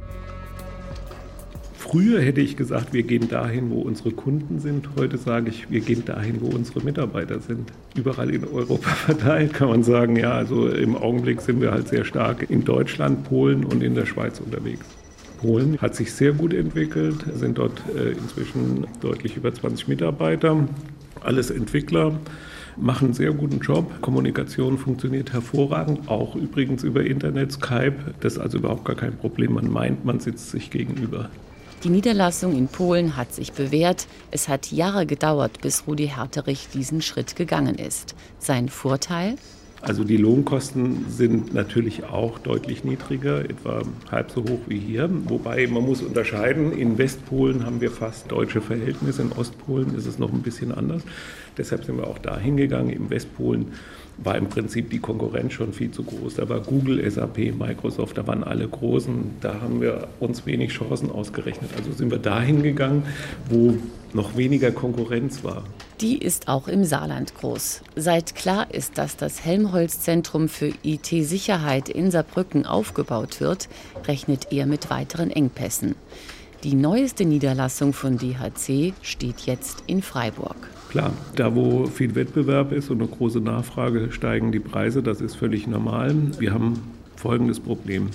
Früher 1.79 2.21
hätte 2.21 2.43
ich 2.43 2.59
gesagt, 2.59 2.93
wir 2.93 3.05
gehen 3.05 3.29
dahin, 3.31 3.71
wo 3.71 3.81
unsere 3.81 4.11
Kunden 4.11 4.61
sind. 4.61 4.90
Heute 4.99 5.17
sage 5.17 5.49
ich, 5.49 5.71
wir 5.71 5.81
gehen 5.81 6.05
dahin, 6.05 6.43
wo 6.43 6.55
unsere 6.55 6.83
Mitarbeiter 6.83 7.40
sind. 7.40 7.73
Überall 7.97 8.29
in 8.29 8.45
Europa 8.45 8.90
verteilt 9.07 9.55
kann 9.55 9.71
man 9.71 9.83
sagen, 9.83 10.17
ja, 10.17 10.33
also 10.33 10.69
im 10.69 10.95
Augenblick 10.95 11.40
sind 11.40 11.62
wir 11.62 11.71
halt 11.71 11.88
sehr 11.88 12.05
stark 12.05 12.50
in 12.50 12.64
Deutschland, 12.64 13.25
Polen 13.25 13.64
und 13.64 13.83
in 13.83 13.95
der 13.95 14.05
Schweiz 14.05 14.40
unterwegs. 14.40 14.85
Polen 15.40 15.78
hat 15.80 15.94
sich 15.94 16.12
sehr 16.12 16.32
gut 16.32 16.52
entwickelt, 16.52 17.25
sind 17.35 17.59
dort 17.59 17.82
äh, 17.97 18.11
inzwischen 18.11 18.87
deutlich 19.00 19.37
über 19.37 19.54
20 19.54 19.88
Mitarbeiter, 19.88 20.68
alles 21.23 21.50
Entwickler 21.50 22.18
machen 22.76 23.06
einen 23.06 23.14
sehr 23.14 23.32
guten 23.32 23.59
Job. 23.59 24.00
Kommunikation 24.00 24.78
funktioniert 24.78 25.32
hervorragend, 25.32 26.09
auch 26.09 26.35
übrigens 26.37 26.82
über 26.82 27.04
Internet, 27.04 27.52
Skype. 27.52 28.14
Das 28.20 28.35
ist 28.35 28.38
also 28.38 28.59
überhaupt 28.59 28.85
gar 28.85 28.97
kein 28.97 29.16
Problem. 29.16 29.54
Man 29.54 29.70
meint, 29.70 30.04
man 30.04 30.20
sitzt 30.20 30.50
sich 30.50 30.70
gegenüber. 30.70 31.30
Die 31.85 31.88
Niederlassung 31.88 32.56
in 32.56 32.68
Polen 32.68 33.16
hat 33.16 33.35
sich 33.35 33.52
bewährt. 33.52 34.06
Es 34.30 34.49
hat 34.49 34.70
Jahre 34.70 35.06
gedauert, 35.06 35.61
bis 35.62 35.87
Rudi 35.87 36.09
Herterich 36.09 36.68
diesen 36.68 37.00
Schritt 37.00 37.37
gegangen 37.37 37.76
ist. 37.76 38.14
Sein 38.38 38.68
Vorteil? 38.68 39.37
Also 39.82 40.04
die 40.04 40.18
Lohnkosten 40.18 41.06
sind 41.08 41.54
natürlich 41.54 42.04
auch 42.04 42.38
deutlich 42.38 42.84
niedriger, 42.84 43.40
etwa 43.44 43.80
halb 44.10 44.30
so 44.30 44.42
hoch 44.42 44.60
wie 44.66 44.78
hier. 44.78 45.08
Wobei 45.25 45.66
man 45.66 45.84
muss 45.84 46.02
unterscheiden, 46.02 46.72
in 46.72 46.99
Westpolen 46.99 47.64
haben 47.64 47.80
wir 47.80 47.90
fast 47.90 48.30
deutsche 48.30 48.60
Verhältnisse, 48.60 49.22
in 49.22 49.32
Ostpolen 49.32 49.94
ist 49.94 50.06
es 50.06 50.18
noch 50.18 50.32
ein 50.32 50.42
bisschen 50.42 50.72
anders. 50.72 51.02
Deshalb 51.57 51.85
sind 51.85 51.97
wir 51.97 52.07
auch 52.07 52.19
da 52.19 52.38
hingegangen. 52.38 52.90
Im 52.90 53.11
Westpolen 53.11 53.73
war 54.23 54.37
im 54.37 54.49
Prinzip 54.49 54.90
die 54.90 54.99
Konkurrenz 54.99 55.54
schon 55.54 55.73
viel 55.73 55.90
zu 55.90 56.02
groß. 56.02 56.35
Da 56.35 56.49
war 56.49 56.61
Google, 56.61 57.09
SAP, 57.11 57.54
Microsoft, 57.59 58.19
da 58.19 58.26
waren 58.26 58.45
alle 58.45 58.69
Großen. 58.69 59.37
Da 59.40 59.61
haben 59.61 59.80
wir 59.80 60.09
uns 60.21 60.47
wenig 60.47 60.73
Chancen 60.73 61.11
ausgerechnet. 61.11 61.71
Also 61.76 61.92
sind 61.92 62.11
wir 62.11 62.19
dahin 62.19 62.62
gegangen, 62.62 63.04
wo 63.49 63.75
noch 64.12 64.37
weniger 64.37 64.73
Konkurrenz 64.73 65.42
war. 65.45 65.64
Die 66.00 66.19
ist 66.19 66.49
auch 66.49 66.69
im 66.69 66.85
Saarland 66.85 67.35
groß. 67.35 67.83
Seit 67.97 68.35
klar 68.35 68.73
ist, 68.73 68.99
dass 68.99 69.16
das 69.16 69.45
Helmholtz-Zentrum 69.45 70.49
für 70.49 70.73
IT-Sicherheit 70.83 71.88
in 71.88 72.11
Saarbrücken 72.11 72.66
aufgebaut 72.66 73.40
wird, 73.40 73.69
rechnet 74.07 74.49
er 74.50 74.66
mit 74.66 74.90
weiteren 74.90 75.30
Engpässen. 75.30 75.95
Die 76.64 76.75
neueste 76.75 77.25
Niederlassung 77.25 77.95
von 77.95 78.19
DHC 78.19 78.92
steht 79.02 79.40
jetzt 79.40 79.85
in 79.87 80.02
Freiburg. 80.02 80.57
Klar, 80.90 81.12
da 81.37 81.54
wo 81.54 81.87
viel 81.87 82.16
Wettbewerb 82.16 82.73
ist 82.73 82.90
und 82.90 83.00
eine 83.00 83.09
große 83.09 83.40
Nachfrage, 83.40 84.11
steigen 84.11 84.50
die 84.50 84.59
Preise. 84.59 85.04
Das 85.04 85.20
ist 85.20 85.37
völlig 85.37 85.68
normal. 85.68 86.16
Wir 86.40 86.52
haben 86.52 86.80
folgendes 87.14 87.61
Problem. 87.61 88.09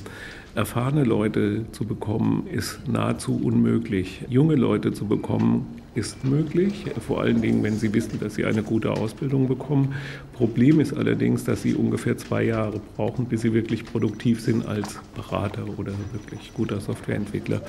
Erfahrene 0.56 1.06
Leute 1.06 1.64
zu 1.72 1.86
bekommen, 1.86 2.48
ist 2.52 2.82
nahezu 2.86 3.40
unmöglich. 3.42 4.26
Junge 4.30 4.56
Leute 4.56 4.92
zu 4.92 5.06
bekommen, 5.06 5.66
ist 5.94 6.26
möglich, 6.26 6.84
vor 7.00 7.22
allen 7.22 7.42
Dingen, 7.42 7.64
wenn 7.64 7.78
sie 7.78 7.94
wissen, 7.94 8.20
dass 8.20 8.36
sie 8.36 8.44
eine 8.44 8.62
gute 8.62 8.92
Ausbildung 8.92 9.48
bekommen. 9.48 9.94
Problem 10.34 10.82
ist 10.82 10.92
allerdings, 10.92 11.46
dass 11.46 11.62
sie 11.62 11.76
ungefähr 11.76 12.18
zwei 12.18 12.44
Jahre 12.44 12.82
brauchen, 12.98 13.28
bis 13.28 13.40
sie 13.42 13.54
wirklich 13.54 13.86
produktiv 13.86 14.42
sind 14.42 14.68
als 14.68 15.00
Berater 15.16 15.64
oder 15.78 15.94
wirklich 16.12 16.52
guter 16.54 16.82
Softwareentwickler. 16.82 17.62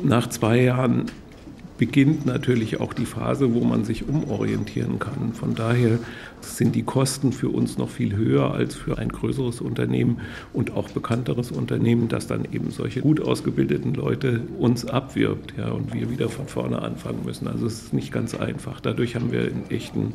Nach 0.00 0.28
zwei 0.28 0.62
Jahren 0.62 1.06
beginnt 1.78 2.26
natürlich 2.26 2.80
auch 2.80 2.92
die 2.92 3.06
Phase, 3.06 3.54
wo 3.54 3.60
man 3.60 3.84
sich 3.84 4.08
umorientieren 4.08 4.98
kann. 4.98 5.32
Von 5.32 5.54
daher 5.54 5.98
sind 6.40 6.74
die 6.74 6.82
Kosten 6.82 7.32
für 7.32 7.48
uns 7.48 7.78
noch 7.78 7.88
viel 7.88 8.14
höher 8.14 8.52
als 8.52 8.74
für 8.74 8.98
ein 8.98 9.08
größeres 9.08 9.60
Unternehmen 9.60 10.20
und 10.52 10.76
auch 10.76 10.90
bekannteres 10.90 11.50
Unternehmen, 11.50 12.08
das 12.08 12.26
dann 12.26 12.44
eben 12.52 12.70
solche 12.70 13.00
gut 13.00 13.20
ausgebildeten 13.20 13.94
Leute 13.94 14.42
uns 14.58 14.84
abwirbt 14.84 15.54
ja, 15.56 15.70
und 15.70 15.94
wir 15.94 16.10
wieder 16.10 16.28
von 16.28 16.48
vorne 16.48 16.82
anfangen 16.82 17.24
müssen. 17.24 17.48
Also 17.48 17.66
es 17.66 17.82
ist 17.84 17.92
nicht 17.94 18.12
ganz 18.12 18.34
einfach. 18.34 18.80
Dadurch 18.80 19.14
haben 19.14 19.32
wir 19.32 19.40
einen 19.40 19.70
echten 19.70 20.14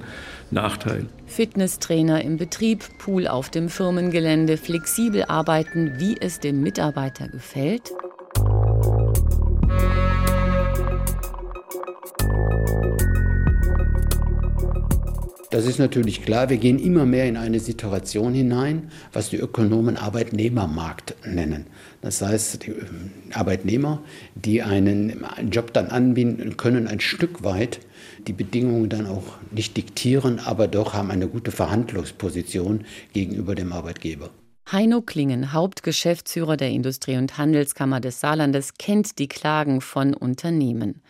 Nachteil. 0.52 1.06
Fitnesstrainer 1.26 2.24
im 2.24 2.38
Betrieb, 2.38 2.84
Pool 3.00 3.28
auf 3.28 3.50
dem 3.50 3.70
Firmengelände, 3.70 4.58
flexibel 4.58 5.24
arbeiten, 5.24 5.94
wie 5.98 6.18
es 6.20 6.40
dem 6.40 6.62
Mitarbeiter 6.62 7.30
gefällt. 7.30 7.94
Das 15.54 15.68
ist 15.68 15.78
natürlich 15.78 16.24
klar. 16.24 16.50
Wir 16.50 16.58
gehen 16.58 16.80
immer 16.80 17.06
mehr 17.06 17.28
in 17.28 17.38
eine 17.38 17.60
Situation 17.60 18.34
hinein, 18.34 18.90
was 19.12 19.30
die 19.30 19.38
Ökonomen 19.38 19.98
Arbeitnehmermarkt 19.98 21.14
nennen. 21.28 21.68
Das 22.02 22.24
heißt, 22.24 22.66
die 22.66 22.72
ähm, 22.72 23.12
Arbeitnehmer, 23.34 24.02
die 24.34 24.64
einen 24.64 25.24
Job 25.52 25.72
dann 25.72 25.90
anbieten 25.90 26.58
können, 26.58 26.88
ein 26.88 27.00
Stück 27.00 27.44
weit 27.44 27.82
die 28.26 28.34
Bedingungen 28.34 28.90
dann 28.90 29.06
auch 29.06 29.26
nicht 29.52 29.78
diktieren, 29.78 30.40
aber 30.40 30.68
doch 30.68 30.96
haben 30.96 31.12
eine 31.12 31.28
gute 31.28 31.52
Verhandlungsposition 31.52 32.86
gegenüber 33.14 33.54
dem 33.54 33.74
Arbeitgeber. 33.74 34.32
Heino 34.72 35.02
Klingen, 35.02 35.54
Hauptgeschäftsführer 35.54 36.58
der 36.58 36.72
Industrie- 36.72 37.18
und 37.18 37.38
Handelskammer 37.38 38.00
des 38.00 38.20
Saarlandes, 38.20 38.74
kennt 38.80 39.20
die 39.20 39.28
Klagen 39.28 39.82
von 39.82 40.16
Unternehmen. 40.16 41.04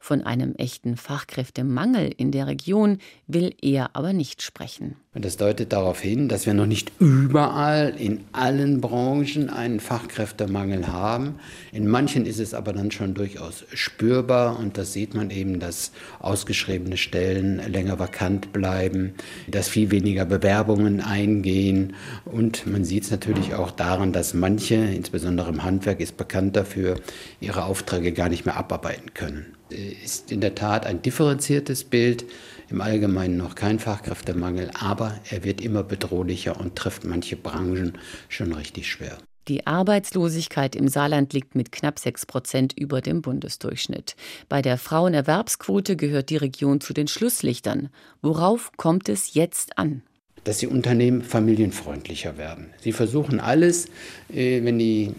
Von 0.00 0.22
einem 0.22 0.54
echten 0.54 0.96
Fachkräftemangel 0.96 2.12
in 2.16 2.30
der 2.30 2.46
Region 2.46 2.98
will 3.26 3.54
er 3.60 3.96
aber 3.96 4.12
nicht 4.12 4.42
sprechen. 4.42 4.96
Das 5.12 5.36
deutet 5.36 5.72
darauf 5.72 6.00
hin, 6.00 6.28
dass 6.28 6.46
wir 6.46 6.54
noch 6.54 6.66
nicht 6.66 6.92
überall 7.00 7.94
in 7.98 8.20
allen 8.32 8.80
Branchen 8.80 9.50
einen 9.50 9.80
Fachkräftemangel 9.80 10.86
haben. 10.86 11.40
In 11.72 11.88
manchen 11.88 12.24
ist 12.24 12.38
es 12.38 12.54
aber 12.54 12.72
dann 12.72 12.92
schon 12.92 13.14
durchaus 13.14 13.64
spürbar 13.74 14.58
und 14.58 14.78
das 14.78 14.92
sieht 14.92 15.14
man 15.14 15.30
eben, 15.30 15.58
dass 15.58 15.90
ausgeschriebene 16.20 16.96
Stellen 16.96 17.60
länger 17.70 17.98
vakant 17.98 18.52
bleiben, 18.52 19.14
dass 19.48 19.68
viel 19.68 19.90
weniger 19.90 20.24
Bewerbungen 20.24 21.00
eingehen 21.00 21.96
und 22.24 22.66
man 22.68 22.84
sieht 22.84 23.02
es 23.02 23.10
natürlich 23.10 23.54
auch 23.54 23.72
daran, 23.72 24.12
dass 24.12 24.34
manche, 24.34 24.76
insbesondere 24.76 25.48
im 25.48 25.64
Handwerk, 25.64 25.98
ist 25.98 26.16
bekannt 26.16 26.54
dafür, 26.54 27.00
ihre 27.40 27.64
Aufträge 27.64 28.12
gar 28.12 28.28
nicht 28.28 28.46
mehr 28.46 28.56
abarbeiten 28.56 29.14
können. 29.14 29.57
Ist 29.70 30.32
in 30.32 30.40
der 30.40 30.54
Tat 30.54 30.86
ein 30.86 31.02
differenziertes 31.02 31.84
Bild 31.84 32.24
im 32.70 32.80
Allgemeinen 32.80 33.36
noch 33.36 33.54
kein 33.54 33.78
Fachkräftemangel, 33.78 34.70
aber 34.78 35.18
er 35.30 35.44
wird 35.44 35.60
immer 35.60 35.82
bedrohlicher 35.82 36.58
und 36.58 36.76
trifft 36.76 37.04
manche 37.04 37.36
Branchen 37.36 37.98
schon 38.28 38.52
richtig 38.52 38.90
schwer. 38.90 39.18
Die 39.48 39.66
Arbeitslosigkeit 39.66 40.76
im 40.76 40.88
Saarland 40.88 41.32
liegt 41.32 41.54
mit 41.54 41.72
knapp 41.72 41.98
6 41.98 42.26
Prozent 42.26 42.78
über 42.78 43.00
dem 43.00 43.22
Bundesdurchschnitt. 43.22 44.14
Bei 44.50 44.60
der 44.60 44.76
Frauenerwerbsquote 44.76 45.96
gehört 45.96 46.28
die 46.28 46.36
Region 46.36 46.82
zu 46.82 46.92
den 46.92 47.08
Schlusslichtern. 47.08 47.88
Worauf 48.20 48.72
kommt 48.76 49.08
es 49.08 49.32
jetzt 49.32 49.78
an? 49.78 50.02
Dass 50.44 50.58
die 50.58 50.66
Unternehmen 50.66 51.22
familienfreundlicher 51.22 52.36
werden. 52.36 52.74
Sie 52.80 52.92
versuchen 52.92 53.40
alles, 53.40 53.86
äh, 54.30 54.62
wenn 54.64 54.78
die 54.78 55.14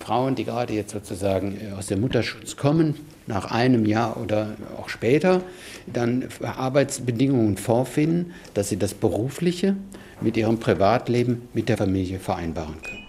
Frauen, 0.00 0.34
die 0.34 0.44
gerade 0.44 0.72
jetzt 0.72 0.92
sozusagen 0.92 1.56
äh, 1.60 1.72
aus 1.72 1.86
dem 1.86 2.00
Mutterschutz 2.00 2.56
kommen, 2.56 2.94
nach 3.26 3.50
einem 3.50 3.84
Jahr 3.84 4.16
oder 4.16 4.56
auch 4.76 4.88
später, 4.88 5.42
dann 5.86 6.28
Arbeitsbedingungen 6.42 7.56
vorfinden, 7.56 8.32
dass 8.54 8.70
sie 8.70 8.78
das 8.78 8.94
Berufliche 8.94 9.76
mit 10.20 10.36
ihrem 10.36 10.58
Privatleben, 10.58 11.48
mit 11.52 11.68
der 11.68 11.76
Familie 11.76 12.18
vereinbaren 12.18 12.80
können. 12.82 13.00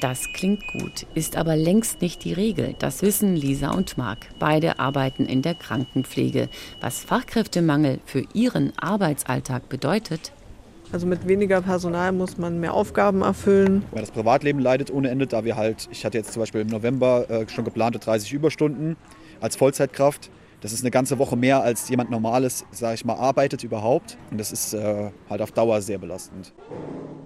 Das 0.00 0.32
klingt 0.34 0.66
gut, 0.66 1.06
ist 1.14 1.36
aber 1.36 1.56
längst 1.56 2.02
nicht 2.02 2.24
die 2.24 2.32
Regel. 2.34 2.74
Das 2.78 3.00
wissen 3.00 3.36
Lisa 3.36 3.70
und 3.70 3.96
Marc. 3.96 4.18
Beide 4.38 4.78
arbeiten 4.78 5.24
in 5.24 5.40
der 5.40 5.54
Krankenpflege. 5.54 6.48
Was 6.80 7.00
Fachkräftemangel 7.00 8.00
für 8.04 8.22
ihren 8.34 8.76
Arbeitsalltag 8.78 9.68
bedeutet, 9.68 10.32
also 10.94 11.08
mit 11.08 11.26
weniger 11.26 11.60
Personal 11.60 12.12
muss 12.12 12.38
man 12.38 12.60
mehr 12.60 12.72
Aufgaben 12.72 13.22
erfüllen. 13.22 13.84
Das 13.92 14.12
Privatleben 14.12 14.60
leidet 14.60 14.92
ohne 14.92 15.10
Ende, 15.10 15.26
da 15.26 15.44
wir 15.44 15.56
halt, 15.56 15.88
ich 15.90 16.04
hatte 16.04 16.16
jetzt 16.16 16.32
zum 16.32 16.38
Beispiel 16.38 16.60
im 16.60 16.68
November 16.68 17.28
äh, 17.28 17.48
schon 17.48 17.64
geplante 17.64 17.98
30 17.98 18.32
Überstunden 18.32 18.96
als 19.40 19.56
Vollzeitkraft. 19.56 20.30
Das 20.60 20.72
ist 20.72 20.82
eine 20.82 20.92
ganze 20.92 21.18
Woche 21.18 21.36
mehr, 21.36 21.62
als 21.62 21.88
jemand 21.88 22.10
Normales, 22.10 22.64
sage 22.70 22.94
ich 22.94 23.04
mal, 23.04 23.14
arbeitet 23.14 23.64
überhaupt. 23.64 24.16
Und 24.30 24.38
das 24.38 24.52
ist 24.52 24.72
äh, 24.72 25.10
halt 25.28 25.42
auf 25.42 25.50
Dauer 25.50 25.82
sehr 25.82 25.98
belastend. 25.98 26.52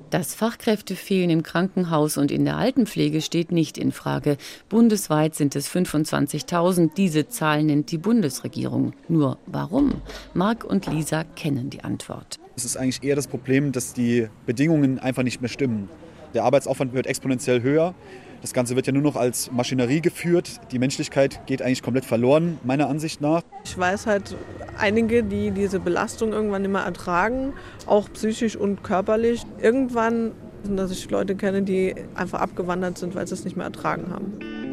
Das 0.08 0.34
Fachkräftefehlen 0.34 1.28
im 1.28 1.42
Krankenhaus 1.42 2.16
und 2.16 2.30
in 2.30 2.46
der 2.46 2.56
Altenpflege 2.56 3.20
steht 3.20 3.52
nicht 3.52 3.76
in 3.76 3.92
Frage. 3.92 4.38
Bundesweit 4.70 5.34
sind 5.34 5.54
es 5.54 5.68
25.000. 5.68 6.94
Diese 6.96 7.28
Zahl 7.28 7.64
nennt 7.64 7.90
die 7.90 7.98
Bundesregierung. 7.98 8.94
Nur 9.08 9.36
warum? 9.44 10.00
Marc 10.32 10.64
und 10.64 10.86
Lisa 10.86 11.24
kennen 11.24 11.68
die 11.68 11.84
Antwort. 11.84 12.38
Es 12.58 12.64
ist 12.64 12.76
eigentlich 12.76 13.04
eher 13.04 13.14
das 13.14 13.28
Problem, 13.28 13.70
dass 13.70 13.92
die 13.92 14.26
Bedingungen 14.44 14.98
einfach 14.98 15.22
nicht 15.22 15.40
mehr 15.40 15.48
stimmen. 15.48 15.88
Der 16.34 16.42
Arbeitsaufwand 16.42 16.92
wird 16.92 17.06
exponentiell 17.06 17.62
höher. 17.62 17.94
Das 18.42 18.52
Ganze 18.52 18.74
wird 18.74 18.88
ja 18.88 18.92
nur 18.92 19.02
noch 19.04 19.14
als 19.14 19.52
Maschinerie 19.52 20.00
geführt. 20.00 20.60
Die 20.72 20.80
Menschlichkeit 20.80 21.46
geht 21.46 21.62
eigentlich 21.62 21.84
komplett 21.84 22.04
verloren, 22.04 22.58
meiner 22.64 22.88
Ansicht 22.88 23.20
nach. 23.20 23.42
Ich 23.64 23.78
weiß 23.78 24.08
halt 24.08 24.34
einige, 24.76 25.22
die 25.22 25.52
diese 25.52 25.78
Belastung 25.78 26.32
irgendwann 26.32 26.64
immer 26.64 26.80
ertragen, 26.80 27.52
auch 27.86 28.12
psychisch 28.12 28.56
und 28.56 28.82
körperlich. 28.82 29.44
Irgendwann, 29.62 30.32
dass 30.64 30.90
ich 30.90 31.08
Leute 31.10 31.36
kenne, 31.36 31.62
die 31.62 31.94
einfach 32.16 32.40
abgewandert 32.40 32.98
sind, 32.98 33.14
weil 33.14 33.28
sie 33.28 33.34
es 33.34 33.44
nicht 33.44 33.56
mehr 33.56 33.66
ertragen 33.66 34.10
haben. 34.10 34.67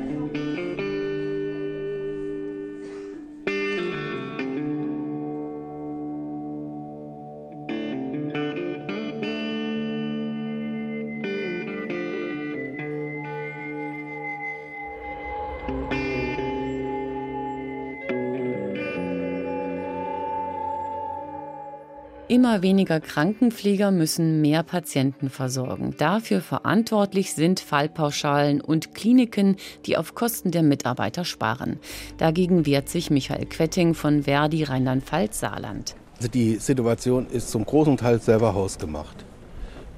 Immer 22.35 22.61
weniger 22.61 22.99
Krankenpfleger 22.99 23.91
müssen 23.91 24.41
mehr 24.41 24.61
Patienten 24.61 25.29
versorgen. 25.29 25.95
Dafür 25.97 26.41
verantwortlich 26.41 27.33
sind 27.33 27.61
Fallpauschalen 27.61 28.59
und 28.59 28.93
Kliniken, 28.93 29.55
die 29.85 29.95
auf 29.95 30.15
Kosten 30.15 30.51
der 30.51 30.61
Mitarbeiter 30.61 31.23
sparen. 31.23 31.79
Dagegen 32.17 32.65
wehrt 32.65 32.89
sich 32.89 33.09
Michael 33.09 33.45
Quetting 33.45 33.93
von 33.93 34.23
Verdi 34.23 34.63
Rheinland-Pfalz-Saarland. 34.63 35.95
Also 36.17 36.27
die 36.27 36.55
Situation 36.55 37.25
ist 37.27 37.51
zum 37.51 37.65
großen 37.65 37.95
Teil 37.95 38.19
selber 38.19 38.53
hausgemacht. 38.53 39.23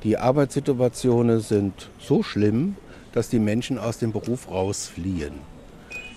Die 0.03 0.15
Arbeitssituationen 0.20 1.39
sind 1.39 1.89
so 1.98 2.22
schlimm, 2.22 2.75
dass 3.13 3.29
die 3.29 3.39
Menschen 3.39 3.79
aus 3.79 3.98
dem 3.98 4.12
Beruf 4.12 4.48
rausfliehen. 4.51 5.34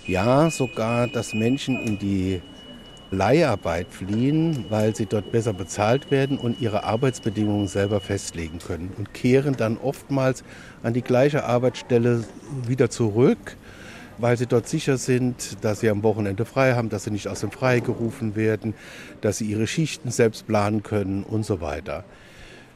Ja, 0.05 0.51
sogar, 0.51 1.07
dass 1.07 1.33
Menschen 1.33 1.79
in 1.79 1.97
die 1.97 2.43
Leiharbeit 3.11 3.87
fliehen, 3.89 4.65
weil 4.69 4.95
sie 4.95 5.05
dort 5.05 5.33
besser 5.33 5.51
bezahlt 5.51 6.11
werden 6.11 6.37
und 6.37 6.61
ihre 6.61 6.85
Arbeitsbedingungen 6.85 7.67
selber 7.67 7.99
festlegen 7.99 8.59
können 8.59 8.93
und 8.97 9.13
kehren 9.13 9.57
dann 9.57 9.77
oftmals 9.77 10.45
an 10.81 10.93
die 10.93 11.01
gleiche 11.01 11.43
Arbeitsstelle 11.43 12.23
wieder 12.65 12.89
zurück, 12.89 13.57
weil 14.17 14.37
sie 14.37 14.45
dort 14.45 14.69
sicher 14.69 14.97
sind, 14.97 15.57
dass 15.61 15.81
sie 15.81 15.89
am 15.89 16.03
Wochenende 16.03 16.45
frei 16.45 16.73
haben, 16.73 16.87
dass 16.87 17.03
sie 17.03 17.11
nicht 17.11 17.27
aus 17.27 17.41
dem 17.41 17.51
Frei 17.51 17.81
gerufen 17.81 18.37
werden, 18.37 18.73
dass 19.19 19.39
sie 19.39 19.45
ihre 19.45 19.67
Schichten 19.67 20.09
selbst 20.09 20.47
planen 20.47 20.81
können 20.81 21.23
und 21.23 21.45
so 21.45 21.59
weiter. 21.59 22.05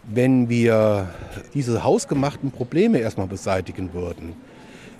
Wenn 0.04 0.50
wir 0.50 1.08
diese 1.54 1.84
hausgemachten 1.84 2.52
Probleme 2.52 3.00
erstmal 3.00 3.28
beseitigen 3.28 3.94
würden, 3.94 4.34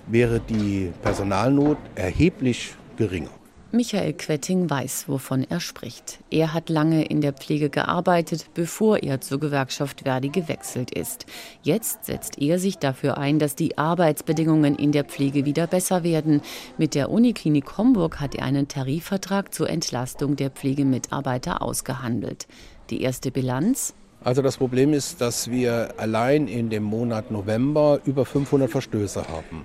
wäre 0.08 0.40
die 0.40 0.94
Personalnot 1.04 1.78
erheblich 1.96 2.76
geringer. 2.96 3.30
Michael 3.76 4.14
Quetting 4.14 4.70
weiß, 4.70 5.10
wovon 5.10 5.46
er 5.50 5.60
spricht. 5.60 6.20
Er 6.32 6.54
hat 6.54 6.70
lange 6.70 7.04
in 7.04 7.20
der 7.20 7.34
Pflege 7.34 7.70
gearbeitet, 7.70 8.46
bevor 8.54 9.04
er 9.04 9.20
zur 9.20 9.40
Gewerkschaft 9.40 10.02
Verdi 10.02 10.30
gewechselt 10.30 10.92
ist. 10.92 11.26
Jetzt 11.62 12.06
setzt 12.06 12.42
er 12.42 12.58
sich 12.58 12.78
dafür 12.78 13.18
ein, 13.18 13.38
dass 13.38 13.56
die 13.56 13.78
Arbeitsbedingungen 13.78 14.76
in 14.76 14.94
der 14.94 15.04
Pflege 15.04 15.44
wieder 15.44 15.68
besser 15.68 16.04
werden. 16.04 16.42
Mit 16.78 16.96
der 16.96 17.12
Uniklinik 17.12 17.78
Homburg 17.78 18.22
hat 18.22 18.34
er 18.36 18.46
einen 18.46 18.70
Tarifvertrag 18.70 19.54
zur 19.54 19.70
Entlastung 19.70 20.38
der 20.38 20.52
Pflegemitarbeiter 20.52 21.62
ausgehandelt. 21.62 22.48
Die 22.90 23.02
erste 23.02 23.30
Bilanz? 23.30 23.94
Also 24.24 24.42
das 24.42 24.58
Problem 24.58 24.94
ist, 24.94 25.20
dass 25.20 25.52
wir 25.52 25.94
allein 25.98 26.48
in 26.48 26.70
dem 26.70 26.84
Monat 26.84 27.30
November 27.30 28.00
über 28.06 28.26
500 28.26 28.72
Verstöße 28.72 29.28
haben. 29.28 29.64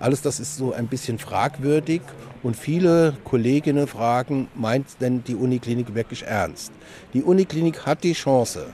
Alles 0.00 0.22
das 0.22 0.38
ist 0.38 0.56
so 0.56 0.72
ein 0.72 0.86
bisschen 0.86 1.18
fragwürdig 1.18 2.02
und 2.44 2.56
viele 2.56 3.16
Kolleginnen 3.24 3.88
fragen, 3.88 4.46
meint 4.54 4.86
denn 5.00 5.24
die 5.24 5.34
Uniklinik 5.34 5.94
wirklich 5.94 6.22
ernst? 6.22 6.72
Die 7.14 7.22
Uniklinik 7.24 7.84
hat 7.84 8.04
die 8.04 8.12
Chance, 8.12 8.66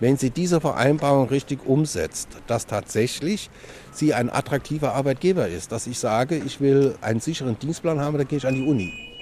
wenn 0.00 0.16
sie 0.16 0.30
diese 0.30 0.60
Vereinbarung 0.60 1.28
richtig 1.28 1.64
umsetzt, 1.64 2.28
dass 2.48 2.66
tatsächlich 2.66 3.50
sie 3.92 4.14
ein 4.14 4.30
attraktiver 4.30 4.94
Arbeitgeber 4.94 5.46
ist. 5.46 5.70
Dass 5.70 5.86
ich 5.86 5.98
sage, 6.00 6.36
ich 6.44 6.60
will 6.60 6.96
einen 7.00 7.20
sicheren 7.20 7.56
Dienstplan 7.56 8.00
haben, 8.00 8.18
dann 8.18 8.26
gehe 8.26 8.38
ich 8.38 8.46
an 8.46 8.56
die 8.56 8.66
Uni. 8.66 9.13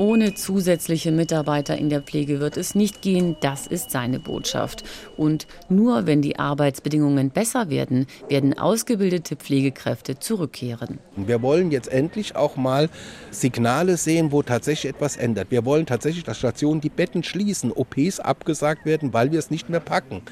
Ohne 0.00 0.32
zusätzliche 0.32 1.12
Mitarbeiter 1.12 1.76
in 1.76 1.90
der 1.90 2.00
Pflege 2.00 2.40
wird 2.40 2.56
es 2.56 2.74
nicht 2.74 3.02
gehen, 3.02 3.36
das 3.40 3.66
ist 3.66 3.90
seine 3.90 4.18
Botschaft. 4.18 4.82
Und 5.18 5.46
nur 5.68 6.06
wenn 6.06 6.22
die 6.22 6.38
Arbeitsbedingungen 6.38 7.28
besser 7.28 7.68
werden, 7.68 8.06
werden 8.26 8.58
ausgebildete 8.58 9.36
Pflegekräfte 9.36 10.18
zurückkehren. 10.18 11.00
Wir 11.16 11.42
wollen 11.42 11.70
jetzt 11.70 11.92
endlich 11.92 12.34
auch 12.34 12.56
mal 12.56 12.88
Signale 13.30 13.98
sehen, 13.98 14.32
wo 14.32 14.42
tatsächlich 14.42 14.90
etwas 14.90 15.18
ändert. 15.18 15.50
Wir 15.50 15.66
wollen 15.66 15.84
tatsächlich, 15.84 16.24
dass 16.24 16.38
Stationen 16.38 16.80
die 16.80 16.88
Betten 16.88 17.22
schließen, 17.22 17.70
OPs 17.70 18.20
abgesagt 18.20 18.86
werden, 18.86 19.12
weil 19.12 19.32
wir 19.32 19.38
es 19.38 19.50
nicht 19.50 19.68
mehr 19.68 19.80
packen. 19.80 20.22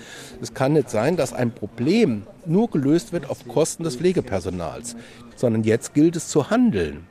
Es 0.40 0.54
kann 0.54 0.72
nicht 0.72 0.88
sein, 0.88 1.18
dass 1.18 1.34
ein 1.34 1.54
Problem 1.54 2.22
nur 2.46 2.70
gelöst 2.70 3.12
wird 3.12 3.28
auf 3.28 3.46
Kosten 3.46 3.84
des 3.84 3.96
Pflegepersonals, 3.96 4.96
sondern 5.36 5.62
jetzt 5.62 5.92
gilt 5.92 6.16
es 6.16 6.28
zu 6.28 6.48
handeln. 6.48 7.06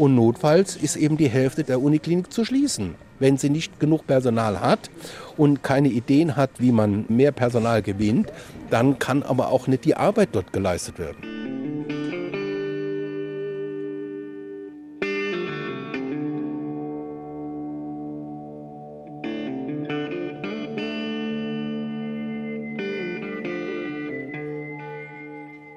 Und 0.00 0.14
notfalls 0.14 0.76
ist 0.76 0.96
eben 0.96 1.18
die 1.18 1.28
Hälfte 1.28 1.62
der 1.62 1.82
Uniklinik 1.82 2.32
zu 2.32 2.46
schließen. 2.46 2.94
Wenn 3.18 3.36
sie 3.36 3.50
nicht 3.50 3.80
genug 3.80 4.06
Personal 4.06 4.58
hat 4.58 4.90
und 5.36 5.62
keine 5.62 5.88
Ideen 5.88 6.36
hat, 6.36 6.52
wie 6.56 6.72
man 6.72 7.04
mehr 7.08 7.32
Personal 7.32 7.82
gewinnt, 7.82 8.32
dann 8.70 8.98
kann 8.98 9.22
aber 9.22 9.50
auch 9.50 9.66
nicht 9.66 9.84
die 9.84 9.96
Arbeit 9.96 10.30
dort 10.32 10.54
geleistet 10.54 10.98
werden. 10.98 11.18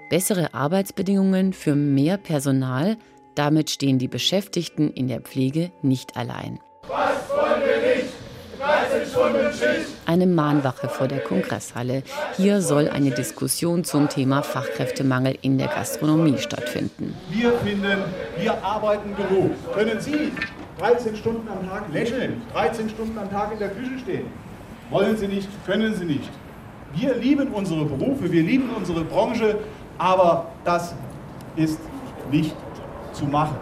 Bessere 0.10 0.53
Arbeitsbedingungen 0.53 1.51
für 1.51 1.75
mehr 1.75 2.18
Personal 2.18 2.96
damit 3.35 3.69
stehen 3.69 3.99
die 3.99 4.07
Beschäftigten 4.07 4.91
in 4.91 5.07
der 5.07 5.21
Pflege 5.21 5.71
nicht 5.81 6.17
allein. 6.17 6.59
Was 6.87 7.29
wollen 7.29 7.61
wir 7.61 7.95
nicht? 7.95 8.13
13 8.59 9.09
Stunden 9.09 9.51
Schicht. 9.51 9.89
Eine 10.05 10.25
Mahnwache 10.25 10.87
vor 10.87 11.07
der 11.07 11.19
Kongresshalle. 11.19 12.03
Hier 12.37 12.61
soll 12.61 12.87
eine 12.87 13.11
Diskussion 13.11 13.83
zum 13.83 14.09
Thema 14.09 14.41
Fachkräftemangel 14.41 15.37
in 15.41 15.57
der 15.57 15.67
Gastronomie 15.67 16.37
stattfinden. 16.37 17.13
Wir 17.29 17.51
finden, 17.59 18.03
wir 18.37 18.63
arbeiten 18.63 19.15
genug. 19.15 19.51
Können 19.74 20.00
Sie 20.00 20.31
13 20.79 21.15
Stunden 21.15 21.48
am 21.50 21.69
Tag 21.69 21.91
lächeln, 21.91 22.41
13 22.53 22.89
Stunden 22.89 23.17
am 23.17 23.29
Tag 23.29 23.53
in 23.53 23.59
der 23.59 23.69
Küche 23.69 24.00
stehen? 24.00 24.25
Wollen 24.89 25.17
Sie 25.17 25.27
nicht, 25.27 25.50
können 25.65 25.93
Sie 25.93 26.05
nicht. 26.05 26.29
Wir 26.96 27.15
lieben 27.15 27.48
unsere 27.50 27.85
Berufe, 27.85 28.31
wir 28.31 28.43
lieben 28.43 28.69
unsere 28.75 29.03
Branche, 29.03 29.57
aber 29.98 30.51
das 30.63 30.93
ist 31.55 31.79
nicht 32.31 32.55
zu 33.13 33.25
machen. 33.25 33.55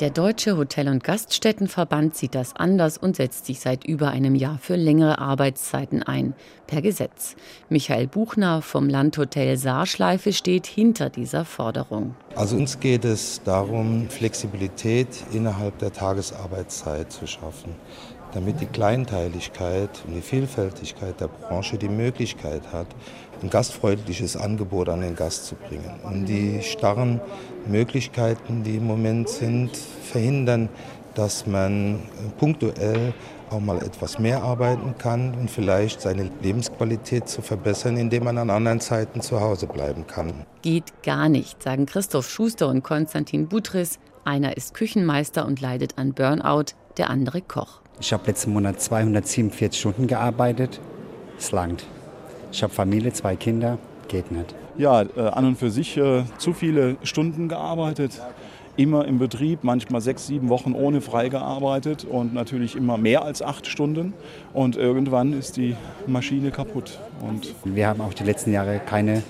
Der 0.00 0.10
Deutsche 0.10 0.56
Hotel- 0.56 0.86
und 0.86 1.02
Gaststättenverband 1.02 2.14
sieht 2.14 2.36
das 2.36 2.54
anders 2.54 2.98
und 2.98 3.16
setzt 3.16 3.46
sich 3.46 3.58
seit 3.58 3.84
über 3.84 4.10
einem 4.10 4.36
Jahr 4.36 4.58
für 4.60 4.76
längere 4.76 5.18
Arbeitszeiten 5.18 6.04
ein, 6.04 6.34
per 6.68 6.82
Gesetz. 6.82 7.34
Michael 7.68 8.06
Buchner 8.06 8.62
vom 8.62 8.88
Landhotel 8.88 9.56
Saarschleife 9.56 10.32
steht 10.32 10.68
hinter 10.68 11.10
dieser 11.10 11.44
Forderung. 11.44 12.14
Also 12.36 12.54
uns 12.54 12.78
geht 12.78 13.04
es 13.04 13.42
darum, 13.42 14.08
Flexibilität 14.08 15.08
innerhalb 15.32 15.78
der 15.78 15.92
Tagesarbeitszeit 15.92 17.10
zu 17.10 17.26
schaffen 17.26 17.74
damit 18.32 18.60
die 18.60 18.66
Kleinteiligkeit 18.66 19.90
und 20.06 20.14
die 20.14 20.20
Vielfältigkeit 20.20 21.20
der 21.20 21.28
Branche 21.28 21.78
die 21.78 21.88
Möglichkeit 21.88 22.62
hat, 22.72 22.86
ein 23.42 23.50
gastfreundliches 23.50 24.36
Angebot 24.36 24.88
an 24.88 25.00
den 25.00 25.14
Gast 25.14 25.46
zu 25.46 25.54
bringen. 25.54 26.00
Und 26.02 26.26
die 26.26 26.60
starren 26.62 27.20
Möglichkeiten, 27.66 28.62
die 28.64 28.76
im 28.76 28.86
Moment 28.86 29.28
sind, 29.28 29.76
verhindern, 29.76 30.68
dass 31.14 31.46
man 31.46 32.00
punktuell 32.38 33.12
auch 33.50 33.60
mal 33.60 33.78
etwas 33.78 34.18
mehr 34.18 34.42
arbeiten 34.42 34.94
kann 34.98 35.34
und 35.34 35.50
vielleicht 35.50 36.00
seine 36.00 36.30
Lebensqualität 36.42 37.28
zu 37.28 37.42
verbessern, 37.42 37.96
indem 37.96 38.24
man 38.24 38.38
an 38.38 38.50
anderen 38.50 38.80
Zeiten 38.80 39.20
zu 39.20 39.40
Hause 39.40 39.66
bleiben 39.66 40.06
kann. 40.06 40.32
Geht 40.62 41.02
gar 41.02 41.28
nicht, 41.28 41.62
sagen 41.62 41.86
Christoph 41.86 42.28
Schuster 42.28 42.68
und 42.68 42.82
Konstantin 42.82 43.48
Butris. 43.48 43.98
Einer 44.24 44.56
ist 44.56 44.74
Küchenmeister 44.74 45.46
und 45.46 45.60
leidet 45.60 45.96
an 45.96 46.12
Burnout, 46.12 46.74
der 46.98 47.10
andere 47.10 47.40
Koch. 47.40 47.80
Ich 48.00 48.12
habe 48.12 48.26
letzten 48.26 48.52
Monat 48.52 48.80
247 48.80 49.78
Stunden 49.78 50.06
gearbeitet. 50.06 50.80
Es 51.36 51.50
langt. 51.50 51.84
Ich 52.52 52.62
habe 52.62 52.72
Familie, 52.72 53.12
zwei 53.12 53.34
Kinder, 53.34 53.78
geht 54.06 54.30
nicht. 54.30 54.54
Ja, 54.76 55.02
äh, 55.02 55.20
an 55.20 55.46
und 55.46 55.58
für 55.58 55.70
sich 55.70 55.96
äh, 55.96 56.22
zu 56.38 56.52
viele 56.52 56.96
Stunden 57.02 57.48
gearbeitet. 57.48 58.22
Immer 58.76 59.06
im 59.06 59.18
Betrieb, 59.18 59.64
manchmal 59.64 60.00
sechs, 60.00 60.28
sieben 60.28 60.48
Wochen 60.48 60.72
ohne 60.72 61.00
frei 61.00 61.28
gearbeitet 61.28 62.04
und 62.04 62.32
natürlich 62.32 62.76
immer 62.76 62.96
mehr 62.96 63.24
als 63.24 63.42
acht 63.42 63.66
Stunden. 63.66 64.14
Und 64.54 64.76
irgendwann 64.76 65.32
ist 65.32 65.56
die 65.56 65.74
Maschine 66.06 66.52
kaputt. 66.52 67.00
Und 67.20 67.52
Wir 67.64 67.88
haben 67.88 68.00
auch 68.00 68.14
die 68.14 68.22
letzten 68.22 68.52
Jahre 68.52 68.78
keine 68.78 69.24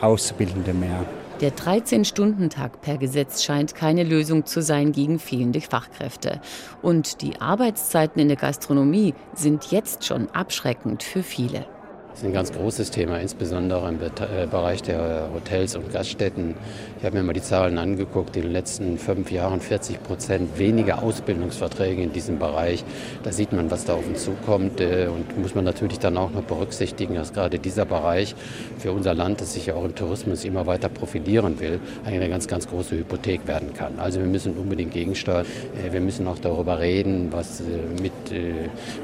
Auszubildende 0.00 0.72
mehr. 0.72 1.04
Der 1.40 1.56
13-Stunden-Tag 1.56 2.82
per 2.82 2.98
Gesetz 2.98 3.42
scheint 3.42 3.74
keine 3.74 4.04
Lösung 4.04 4.44
zu 4.44 4.60
sein 4.60 4.92
gegen 4.92 5.18
fehlende 5.18 5.62
Fachkräfte. 5.62 6.42
Und 6.82 7.22
die 7.22 7.40
Arbeitszeiten 7.40 8.20
in 8.20 8.28
der 8.28 8.36
Gastronomie 8.36 9.14
sind 9.32 9.70
jetzt 9.70 10.04
schon 10.04 10.28
abschreckend 10.30 11.02
für 11.02 11.22
viele. 11.22 11.64
Das 12.10 12.22
ist 12.22 12.24
ein 12.24 12.32
ganz 12.32 12.52
großes 12.52 12.90
Thema, 12.90 13.20
insbesondere 13.20 13.88
im 13.88 14.00
äh, 14.00 14.46
Bereich 14.50 14.82
der 14.82 15.30
Hotels 15.32 15.76
und 15.76 15.92
Gaststätten. 15.92 16.56
Ich 16.98 17.04
habe 17.04 17.16
mir 17.16 17.22
mal 17.22 17.32
die 17.32 17.40
Zahlen 17.40 17.78
angeguckt, 17.78 18.34
in 18.36 18.42
den 18.42 18.52
letzten 18.52 18.98
fünf 18.98 19.30
Jahren 19.30 19.60
40 19.60 20.02
Prozent 20.02 20.58
weniger 20.58 21.04
Ausbildungsverträge 21.04 22.02
in 22.02 22.12
diesem 22.12 22.40
Bereich. 22.40 22.84
Da 23.22 23.30
sieht 23.30 23.52
man, 23.52 23.70
was 23.70 23.84
da 23.84 23.94
auf 23.94 24.06
uns 24.06 24.24
zukommt 24.24 24.80
äh, 24.80 25.06
und 25.06 25.38
muss 25.38 25.54
man 25.54 25.64
natürlich 25.64 26.00
dann 26.00 26.16
auch 26.16 26.32
noch 26.32 26.42
berücksichtigen, 26.42 27.14
dass 27.14 27.32
gerade 27.32 27.60
dieser 27.60 27.84
Bereich 27.84 28.34
für 28.78 28.90
unser 28.90 29.14
Land, 29.14 29.40
das 29.40 29.54
sich 29.54 29.66
ja 29.66 29.74
auch 29.74 29.84
im 29.84 29.94
Tourismus 29.94 30.44
immer 30.44 30.66
weiter 30.66 30.88
profilieren 30.88 31.60
will, 31.60 31.78
eine 32.04 32.28
ganz, 32.28 32.48
ganz 32.48 32.68
große 32.68 32.96
Hypothek 32.96 33.46
werden 33.46 33.72
kann. 33.72 34.00
Also 34.00 34.18
wir 34.18 34.26
müssen 34.26 34.54
unbedingt 34.54 34.92
gegensteuern. 34.92 35.46
Äh, 35.86 35.92
wir 35.92 36.00
müssen 36.00 36.26
auch 36.26 36.38
darüber 36.40 36.80
reden, 36.80 37.28
was 37.30 37.62
mit, 38.02 38.12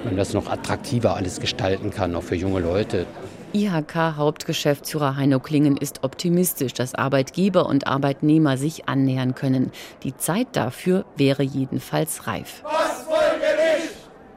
man 0.05 0.17
das 0.17 0.35
noch 0.35 0.51
attraktiver 0.51 1.15
alles 1.15 1.41
gestalten 1.41 1.91
kann, 1.91 2.15
auch 2.17 2.23
für 2.23 2.35
junge 2.35 2.61
Leute 2.61 2.96
berichtet. 2.97 3.37
IHK-Hauptgeschäftsführer 3.53 5.17
Heino 5.17 5.41
Klingen 5.41 5.77
ist 5.77 6.05
optimistisch, 6.05 6.75
dass 6.75 6.95
Arbeitgeber 6.95 7.67
und 7.67 7.87
Arbeitnehmer 7.87 8.59
sich 8.59 8.89
annähern 8.89 9.35
können. 9.35 9.73
Die 10.03 10.17
Zeit 10.17 10.49
dafür 10.53 11.05
wäre 11.17 11.43
jedenfalls 11.43 12.27
reif. 12.27 12.63
Was 12.65 13.07
wollen 13.07 13.41
wir 13.41 13.79
nicht? 13.79 13.95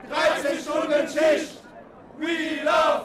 13 0.09 0.59
Stunden 0.59 1.07
Schicht. 1.07 1.57
We 2.17 2.63
love 2.63 2.98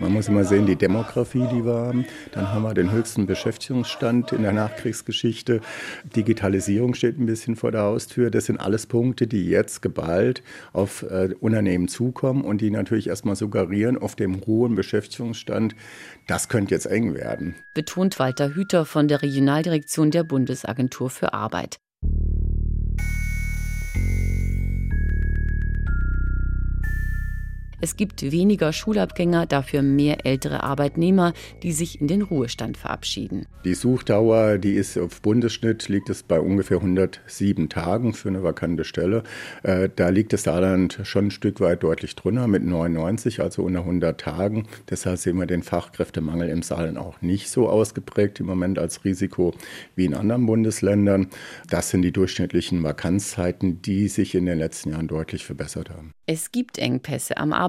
Man 0.00 0.12
muss 0.12 0.28
immer 0.28 0.44
sehen, 0.44 0.64
die 0.64 0.76
Demografie, 0.76 1.46
die 1.52 1.64
wir 1.64 1.74
haben. 1.74 2.06
Dann 2.30 2.52
haben 2.52 2.62
wir 2.62 2.72
den 2.72 2.92
höchsten 2.92 3.26
Beschäftigungsstand 3.26 4.30
in 4.32 4.42
der 4.42 4.52
Nachkriegsgeschichte. 4.52 5.60
Digitalisierung 6.14 6.94
steht 6.94 7.18
ein 7.18 7.26
bisschen 7.26 7.56
vor 7.56 7.72
der 7.72 7.82
Haustür. 7.82 8.30
Das 8.30 8.46
sind 8.46 8.60
alles 8.60 8.86
Punkte, 8.86 9.26
die 9.26 9.48
jetzt 9.48 9.82
geballt 9.82 10.44
auf 10.72 11.02
äh, 11.02 11.34
Unternehmen 11.40 11.88
zukommen 11.88 12.44
und 12.44 12.60
die 12.60 12.70
natürlich 12.70 13.08
erstmal 13.08 13.34
suggerieren, 13.34 13.98
auf 13.98 14.14
dem 14.14 14.46
hohen 14.46 14.76
Beschäftigungsstand, 14.76 15.74
das 16.28 16.48
könnte 16.48 16.74
jetzt 16.74 16.86
eng 16.86 17.14
werden. 17.14 17.56
Betont 17.74 18.20
Walter 18.20 18.54
Hüter 18.54 18.84
von 18.84 19.08
der 19.08 19.22
Regionaldirektion 19.22 20.12
der 20.12 20.22
Bundesagentur 20.22 21.10
für 21.10 21.32
Arbeit. 21.32 21.80
Es 27.80 27.96
gibt 27.96 28.32
weniger 28.32 28.72
Schulabgänger, 28.72 29.46
dafür 29.46 29.82
mehr 29.82 30.26
ältere 30.26 30.64
Arbeitnehmer, 30.64 31.32
die 31.62 31.70
sich 31.70 32.00
in 32.00 32.08
den 32.08 32.22
Ruhestand 32.22 32.76
verabschieden. 32.76 33.46
Die 33.64 33.74
Suchdauer, 33.74 34.58
die 34.58 34.72
ist 34.72 34.98
auf 34.98 35.22
Bundesschnitt, 35.22 35.88
liegt 35.88 36.10
es 36.10 36.24
bei 36.24 36.40
ungefähr 36.40 36.78
107 36.78 37.68
Tagen 37.68 38.14
für 38.14 38.30
eine 38.30 38.42
vakante 38.42 38.82
Stelle. 38.84 39.22
Äh, 39.62 39.90
da 39.94 40.08
liegt 40.08 40.32
das 40.32 40.42
Saarland 40.42 40.98
schon 41.04 41.26
ein 41.26 41.30
Stück 41.30 41.60
weit 41.60 41.84
deutlich 41.84 42.16
drunter 42.16 42.48
mit 42.48 42.64
99, 42.64 43.40
also 43.40 43.62
unter 43.62 43.80
100 43.80 44.20
Tagen. 44.20 44.66
Deshalb 44.90 45.18
sehen 45.18 45.38
wir 45.38 45.46
den 45.46 45.62
Fachkräftemangel 45.62 46.48
im 46.48 46.62
Saarland 46.62 46.98
auch 46.98 47.20
nicht 47.20 47.48
so 47.48 47.68
ausgeprägt 47.68 48.40
im 48.40 48.46
Moment 48.46 48.80
als 48.80 49.04
Risiko 49.04 49.54
wie 49.94 50.06
in 50.06 50.14
anderen 50.14 50.46
Bundesländern. 50.46 51.28
Das 51.70 51.90
sind 51.90 52.02
die 52.02 52.12
durchschnittlichen 52.12 52.82
Vakanzzeiten, 52.82 53.82
die 53.82 54.08
sich 54.08 54.34
in 54.34 54.46
den 54.46 54.58
letzten 54.58 54.90
Jahren 54.90 55.06
deutlich 55.06 55.44
verbessert 55.44 55.90
haben. 55.90 56.12
Es 56.26 56.52
gibt 56.52 56.76
Engpässe 56.76 57.38
am 57.38 57.54
Arbeitsmarkt, 57.54 57.67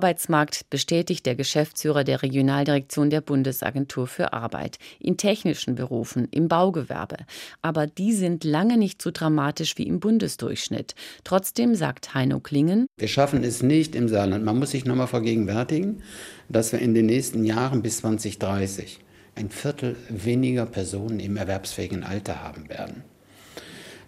bestätigt 0.70 1.26
der 1.26 1.36
Geschäftsführer 1.36 2.04
der 2.04 2.22
Regionaldirektion 2.22 3.10
der 3.10 3.22
Bundesagentur 3.22 4.08
für 4.08 4.34
Arbeit, 4.34 4.78
in 5.00 5.18
technischen 5.18 5.76
Berufen, 5.76 6.28
im 6.32 6.48
Baugewerbe. 6.48 7.18
Aber 7.62 7.88
die 7.88 8.14
sind 8.14 8.44
lange 8.44 8.78
nicht 8.78 9.02
so 9.02 9.12
dramatisch 9.12 9.78
wie 9.78 9.88
im 9.88 10.00
Bundesdurchschnitt. 10.00 10.96
Trotzdem 11.24 11.76
sagt 11.76 12.14
Heino 12.14 12.40
Klingen, 12.40 12.88
wir 12.98 13.08
schaffen 13.08 13.44
es 13.44 13.62
nicht 13.64 13.96
im 13.96 14.10
Saarland. 14.10 14.44
Man 14.44 14.60
muss 14.60 14.72
sich 14.72 14.86
noch 14.86 14.96
mal 14.96 15.08
vergegenwärtigen, 15.08 16.02
dass 16.48 16.72
wir 16.72 16.80
in 16.80 16.94
den 16.94 17.06
nächsten 17.06 17.44
Jahren 17.44 17.82
bis 17.82 17.98
2030 17.98 19.00
ein 19.36 19.50
Viertel 19.50 19.96
weniger 20.10 20.66
Personen 20.66 21.20
im 21.20 21.38
erwerbsfähigen 21.38 22.04
Alter 22.04 22.44
haben 22.44 22.70
werden. 22.70 23.04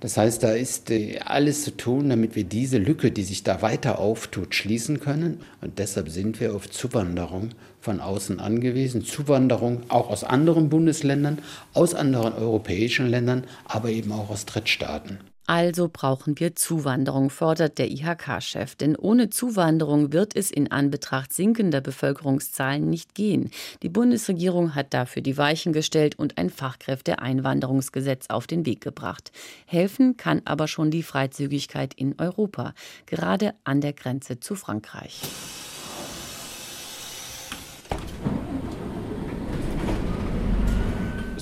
Das 0.02 0.18
heißt, 0.18 0.42
da 0.42 0.52
ist 0.52 0.90
äh, 0.90 1.20
alles 1.24 1.64
zu 1.64 1.78
tun, 1.78 2.10
damit 2.10 2.36
wir 2.36 2.44
diese 2.44 2.80
Lücke, 2.80 3.12
die 3.12 3.24
sich 3.24 3.44
da 3.44 3.62
weiter 3.62 4.00
auftut, 4.00 4.56
schließen 4.56 5.00
können. 5.00 5.42
Und 5.62 5.78
deshalb 5.78 6.10
sind 6.10 6.40
wir 6.40 6.56
auf 6.56 6.70
Zuwanderung 6.70 7.50
von 7.80 8.00
außen 8.00 8.40
angewiesen. 8.40 9.06
Zuwanderung 9.06 9.84
auch 9.90 10.10
aus 10.10 10.24
anderen 10.24 10.70
Bundesländern, 10.70 11.38
aus 11.74 11.94
anderen 11.94 12.34
europäischen 12.34 13.08
Ländern, 13.08 13.44
aber 13.66 13.90
eben 13.90 14.12
auch 14.12 14.32
aus 14.32 14.48
Drittstaaten. 14.48 15.20
Also 15.52 15.90
brauchen 15.92 16.40
wir 16.40 16.56
Zuwanderung, 16.56 17.30
fordert 17.30 17.78
der 17.78 17.92
IHK-Chef. 17.92 18.76
Denn 18.76 18.96
ohne 18.96 19.30
Zuwanderung 19.30 20.14
wird 20.14 20.34
es 20.34 20.50
in 20.50 20.72
Anbetracht 20.72 21.34
sinkender 21.34 21.82
Bevölkerungszahlen 21.82 22.90
nicht 22.90 23.16
gehen. 23.16 23.52
Die 23.84 23.90
Bundesregierung 23.90 24.76
hat 24.76 24.94
dafür 24.94 25.22
die 25.22 25.38
Weichen 25.38 25.74
gestellt 25.74 26.18
und 26.18 26.38
ein 26.38 26.50
Fachkräfteeinwanderungsgesetz 26.50 28.28
auf 28.30 28.48
den 28.48 28.66
Weg 28.66 28.80
gebracht. 28.80 29.34
Helfen 29.66 30.16
kann 30.16 30.42
aber 30.46 30.70
schon 30.70 30.90
die 30.90 31.04
Freizügigkeit 31.04 31.96
in 31.96 32.16
Europa, 32.18 32.74
gerade 33.06 33.54
an 33.66 33.82
der 33.82 33.92
Grenze 33.92 34.40
zu 34.40 34.56
Frankreich. 34.56 35.20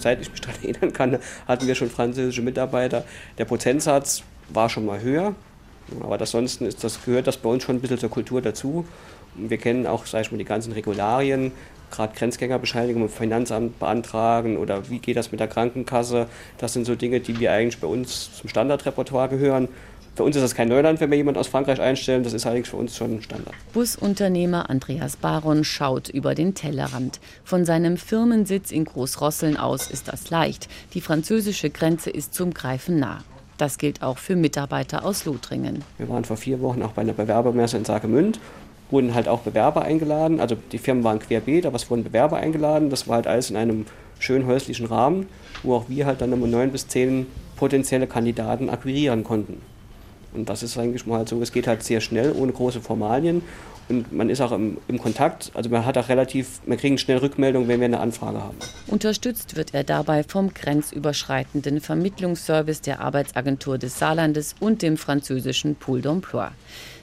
Seit 0.02 0.22
ich 0.22 0.32
mich 0.32 0.42
daran 0.42 0.62
erinnern 0.62 0.94
kann, 0.94 1.20
hatten 1.48 1.68
wir 1.68 1.76
schon 1.76 1.90
französische 1.90 2.42
Mitarbeiter. 2.42 3.04
Der 3.38 3.46
Prozentsatz 3.46 4.24
war 4.50 4.70
schon 4.70 4.86
mal 4.86 5.02
höher, 5.02 5.36
aber 6.02 6.20
ansonsten 6.20 6.66
ist 6.66 6.84
das, 6.84 7.04
gehört 7.04 7.28
das 7.28 7.38
bei 7.38 7.50
uns 7.50 7.64
schon 7.64 7.78
ein 7.78 7.82
bisschen 7.82 8.00
zur 8.00 8.10
Kultur 8.10 8.42
dazu. 8.42 8.86
wir 9.36 9.58
kennen 9.58 9.88
auch, 9.88 10.06
sag 10.06 10.22
ich 10.22 10.32
mal, 10.32 10.38
die 10.38 10.46
ganzen 10.46 10.74
Regularien, 10.74 11.52
gerade 11.92 12.16
Grenzgängerbescheinigung 12.16 13.04
im 13.04 13.10
Finanzamt 13.10 13.80
beantragen 13.80 14.58
oder 14.58 14.90
wie 14.90 15.00
geht 15.00 15.18
das 15.18 15.32
mit 15.32 15.40
der 15.40 15.48
Krankenkasse. 15.48 16.28
Das 16.58 16.74
sind 16.74 16.86
so 16.86 16.96
Dinge, 16.96 17.20
die 17.20 17.40
wir 17.40 17.52
eigentlich 17.52 17.80
bei 17.80 17.88
uns 17.88 18.36
zum 18.36 18.50
Standardrepertoire 18.50 19.30
gehören. 19.30 19.68
Für 20.20 20.26
uns 20.26 20.36
ist 20.36 20.42
das 20.42 20.54
kein 20.54 20.68
Neuland, 20.68 21.00
wenn 21.00 21.10
wir 21.12 21.16
jemanden 21.16 21.40
aus 21.40 21.48
Frankreich 21.48 21.80
einstellen. 21.80 22.24
Das 22.24 22.34
ist 22.34 22.46
allerdings 22.46 22.68
für 22.68 22.76
uns 22.76 22.98
schon 22.98 23.22
Standard. 23.22 23.54
Busunternehmer 23.72 24.70
Andreas 24.70 25.16
Baron 25.16 25.64
schaut 25.64 26.10
über 26.10 26.36
den 26.36 26.56
Tellerrand. 26.56 27.22
Von 27.46 27.64
seinem 27.64 27.96
Firmensitz 27.96 28.72
in 28.72 28.84
Großrosseln 28.84 29.56
aus 29.56 29.90
ist 29.90 30.10
das 30.10 30.30
leicht. 30.30 30.68
Die 30.94 31.00
französische 31.00 31.70
Grenze 31.70 32.10
ist 32.10 32.34
zum 32.34 32.54
Greifen 32.54 33.00
nah. 33.00 33.24
Das 33.58 33.78
gilt 33.78 34.04
auch 34.04 34.18
für 34.18 34.36
Mitarbeiter 34.36 35.06
aus 35.06 35.24
Lothringen. 35.24 35.86
Wir 35.98 36.10
waren 36.10 36.26
vor 36.26 36.36
vier 36.36 36.60
Wochen 36.60 36.84
auch 36.84 36.92
bei 36.92 37.04
einer 37.04 37.14
Bewerbermesse 37.14 37.78
in 37.78 37.86
Saargemünd 37.86 38.42
wurden 38.92 39.14
halt 39.14 39.30
auch 39.30 39.40
Bewerber 39.40 39.84
eingeladen. 39.84 40.42
Also 40.42 40.58
die 40.74 40.80
Firmen 40.80 41.06
waren 41.06 41.20
querbeet, 41.20 41.66
aber 41.66 41.78
es 41.78 41.90
wurden 41.90 42.04
Bewerber 42.04 42.36
eingeladen. 42.36 42.90
Das 42.90 43.08
war 43.08 43.16
halt 43.16 43.28
alles 43.28 43.52
in 43.52 43.56
einem 43.56 43.86
schönen 44.20 44.48
häuslichen 44.48 44.88
Rahmen, 44.88 45.28
wo 45.64 45.76
auch 45.76 45.86
wir 45.88 46.06
halt 46.06 46.20
dann 46.20 46.34
immer 46.34 46.48
neun 46.48 46.72
bis 46.72 46.90
zehn 46.90 47.28
potenzielle 47.56 48.08
Kandidaten 48.08 48.70
akquirieren 48.70 49.24
konnten. 49.24 49.62
Und 50.34 50.50
das 50.50 50.64
ist 50.64 50.78
eigentlich 50.78 51.06
mal 51.06 51.28
so, 51.28 51.42
es 51.42 51.52
geht 51.52 51.68
halt 51.68 51.84
sehr 51.84 52.02
schnell, 52.02 52.34
ohne 52.34 52.52
große 52.52 52.82
Formalien. 52.82 53.42
Und 53.90 54.12
man 54.14 54.30
ist 54.30 54.40
auch 54.40 54.52
im, 54.52 54.78
im, 54.88 55.00
Kontakt, 55.00 55.52
also 55.56 55.70
man 55.72 55.84
hat 55.84 55.98
auch 55.98 56.10
relativ, 56.10 56.62
man 56.68 56.78
kriegt 56.78 57.00
schnell 57.00 57.18
Rückmeldung, 57.18 57.68
wenn 57.68 57.80
wir 57.80 57.86
eine 57.86 58.00
Anfrage 58.00 58.40
haben. 58.40 58.56
Unterstützt 58.86 59.56
wird 59.56 59.74
er 59.74 59.84
dabei 59.84 60.24
vom 60.24 60.54
grenzüberschreitenden 60.54 61.82
Vermittlungsservice 61.82 62.82
der 62.82 63.02
Arbeitsagentur 63.02 63.80
des 63.80 63.98
Saarlandes 63.98 64.56
und 64.60 64.84
dem 64.84 64.96
französischen 64.96 65.76
Pool 65.76 66.02
d'Emploi. 66.02 66.50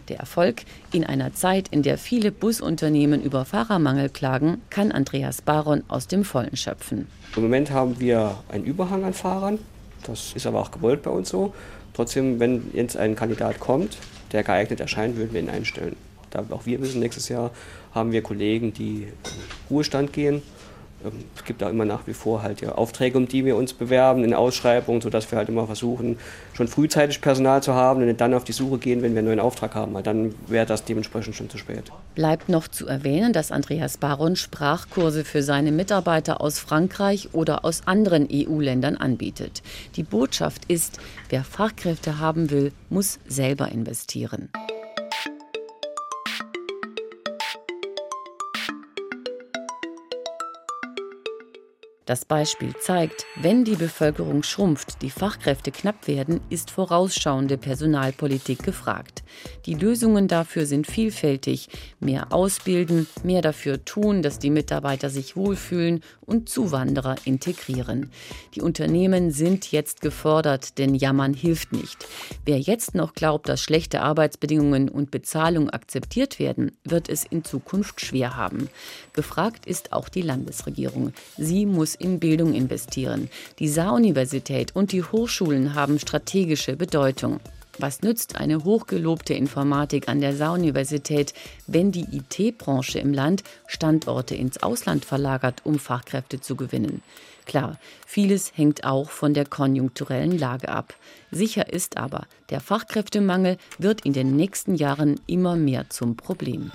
Der 0.08 0.20
Erfolg 0.20 0.62
in 0.92 1.04
einer 1.04 1.34
Zeit, 1.34 1.66
in 1.72 1.82
der 1.82 1.98
viele 1.98 2.30
Busunternehmen 2.30 3.20
über 3.20 3.44
Fahrermangel 3.44 4.08
klagen, 4.08 4.62
kann 4.70 4.92
Andreas 4.92 5.42
Baron 5.42 5.82
aus 5.88 6.06
dem 6.06 6.24
Vollen 6.24 6.56
schöpfen. 6.56 7.08
Im 7.34 7.42
Moment 7.42 7.72
haben 7.72 7.98
wir 7.98 8.36
einen 8.48 8.64
Überhang 8.64 9.02
an 9.02 9.12
Fahrern. 9.12 9.58
Das 10.04 10.32
ist 10.34 10.46
aber 10.46 10.60
auch 10.60 10.70
gewollt 10.70 11.02
bei 11.02 11.10
uns 11.10 11.30
so. 11.30 11.52
Trotzdem, 11.96 12.38
wenn 12.40 12.70
jetzt 12.74 12.98
ein 12.98 13.16
Kandidat 13.16 13.58
kommt, 13.58 13.96
der 14.32 14.42
geeignet 14.42 14.80
erscheint, 14.80 15.16
würden 15.16 15.32
wir 15.32 15.40
ihn 15.40 15.48
einstellen. 15.48 15.96
Da 16.28 16.44
auch 16.50 16.66
wir 16.66 16.78
wissen, 16.82 17.00
nächstes 17.00 17.30
Jahr 17.30 17.52
haben 17.94 18.12
wir 18.12 18.20
Kollegen, 18.20 18.74
die 18.74 19.04
in 19.04 19.12
Ruhestand 19.70 20.12
gehen 20.12 20.42
es 21.36 21.44
gibt 21.44 21.62
auch 21.62 21.68
immer 21.68 21.84
nach 21.84 22.06
wie 22.06 22.14
vor 22.14 22.42
halt 22.42 22.60
ja 22.60 22.72
Aufträge, 22.72 23.18
um 23.18 23.28
die 23.28 23.44
wir 23.44 23.56
uns 23.56 23.72
bewerben 23.72 24.24
in 24.24 24.34
Ausschreibungen, 24.34 25.00
sodass 25.00 25.30
wir 25.30 25.38
halt 25.38 25.48
immer 25.48 25.66
versuchen, 25.66 26.18
schon 26.54 26.68
frühzeitig 26.68 27.20
Personal 27.20 27.62
zu 27.62 27.74
haben 27.74 28.06
und 28.06 28.20
dann 28.20 28.34
auf 28.34 28.44
die 28.44 28.52
Suche 28.52 28.78
gehen, 28.78 29.02
wenn 29.02 29.12
wir 29.12 29.18
einen 29.18 29.28
neuen 29.28 29.40
Auftrag 29.40 29.74
haben, 29.74 29.94
weil 29.94 30.02
dann 30.02 30.34
wäre 30.46 30.66
das 30.66 30.84
dementsprechend 30.84 31.36
schon 31.36 31.50
zu 31.50 31.58
spät. 31.58 31.84
Bleibt 32.14 32.48
noch 32.48 32.68
zu 32.68 32.86
erwähnen, 32.86 33.32
dass 33.32 33.52
Andreas 33.52 33.98
Baron 33.98 34.36
Sprachkurse 34.36 35.24
für 35.24 35.42
seine 35.42 35.72
Mitarbeiter 35.72 36.40
aus 36.40 36.58
Frankreich 36.58 37.30
oder 37.32 37.64
aus 37.64 37.82
anderen 37.86 38.28
EU-Ländern 38.32 38.96
anbietet. 38.96 39.62
Die 39.96 40.02
Botschaft 40.02 40.64
ist, 40.66 40.98
wer 41.28 41.44
Fachkräfte 41.44 42.18
haben 42.18 42.50
will, 42.50 42.72
muss 42.88 43.18
selber 43.28 43.68
investieren. 43.68 44.48
Das 52.06 52.24
Beispiel 52.24 52.72
zeigt, 52.76 53.26
wenn 53.34 53.64
die 53.64 53.74
Bevölkerung 53.74 54.44
schrumpft, 54.44 55.02
die 55.02 55.10
Fachkräfte 55.10 55.72
knapp 55.72 56.06
werden, 56.06 56.40
ist 56.50 56.70
vorausschauende 56.70 57.58
Personalpolitik 57.58 58.62
gefragt. 58.62 59.24
Die 59.66 59.74
Lösungen 59.74 60.28
dafür 60.28 60.66
sind 60.66 60.86
vielfältig. 60.86 61.68
Mehr 61.98 62.32
ausbilden, 62.32 63.08
mehr 63.24 63.42
dafür 63.42 63.84
tun, 63.84 64.22
dass 64.22 64.38
die 64.38 64.50
Mitarbeiter 64.50 65.10
sich 65.10 65.34
wohlfühlen 65.34 66.00
und 66.20 66.48
Zuwanderer 66.48 67.16
integrieren. 67.24 68.12
Die 68.54 68.62
Unternehmen 68.62 69.32
sind 69.32 69.72
jetzt 69.72 70.00
gefordert, 70.00 70.78
denn 70.78 70.94
Jammern 70.94 71.34
hilft 71.34 71.72
nicht. 71.72 72.06
Wer 72.44 72.60
jetzt 72.60 72.94
noch 72.94 73.14
glaubt, 73.14 73.48
dass 73.48 73.60
schlechte 73.60 74.02
Arbeitsbedingungen 74.02 74.88
und 74.88 75.10
Bezahlung 75.10 75.70
akzeptiert 75.70 76.38
werden, 76.38 76.70
wird 76.84 77.08
es 77.08 77.24
in 77.24 77.42
Zukunft 77.42 78.00
schwer 78.00 78.36
haben. 78.36 78.68
Gefragt 79.12 79.66
ist 79.66 79.92
auch 79.92 80.08
die 80.08 80.22
Landesregierung. 80.22 81.12
Sie 81.36 81.66
muss 81.66 81.95
in 81.98 82.20
Bildung 82.20 82.54
investieren. 82.54 83.28
Die 83.58 83.68
Saaruniversität 83.68 84.74
und 84.74 84.92
die 84.92 85.02
Hochschulen 85.02 85.74
haben 85.74 85.98
strategische 85.98 86.76
Bedeutung. 86.76 87.40
Was 87.78 88.00
nützt 88.00 88.36
eine 88.36 88.64
hochgelobte 88.64 89.34
Informatik 89.34 90.08
an 90.08 90.20
der 90.20 90.34
Saaruniversität, 90.34 91.34
wenn 91.66 91.92
die 91.92 92.06
IT-Branche 92.10 92.98
im 92.98 93.12
Land 93.12 93.42
Standorte 93.66 94.34
ins 94.34 94.62
Ausland 94.62 95.04
verlagert, 95.04 95.60
um 95.64 95.78
Fachkräfte 95.78 96.40
zu 96.40 96.56
gewinnen? 96.56 97.02
Klar, 97.44 97.78
vieles 98.06 98.52
hängt 98.56 98.84
auch 98.84 99.10
von 99.10 99.34
der 99.34 99.44
konjunkturellen 99.44 100.38
Lage 100.38 100.68
ab. 100.68 100.94
Sicher 101.30 101.72
ist 101.72 101.96
aber, 101.96 102.26
der 102.50 102.60
Fachkräftemangel 102.60 103.58
wird 103.78 104.06
in 104.06 104.14
den 104.14 104.36
nächsten 104.36 104.74
Jahren 104.74 105.20
immer 105.26 105.54
mehr 105.54 105.88
zum 105.90 106.16
Problem. 106.16 106.72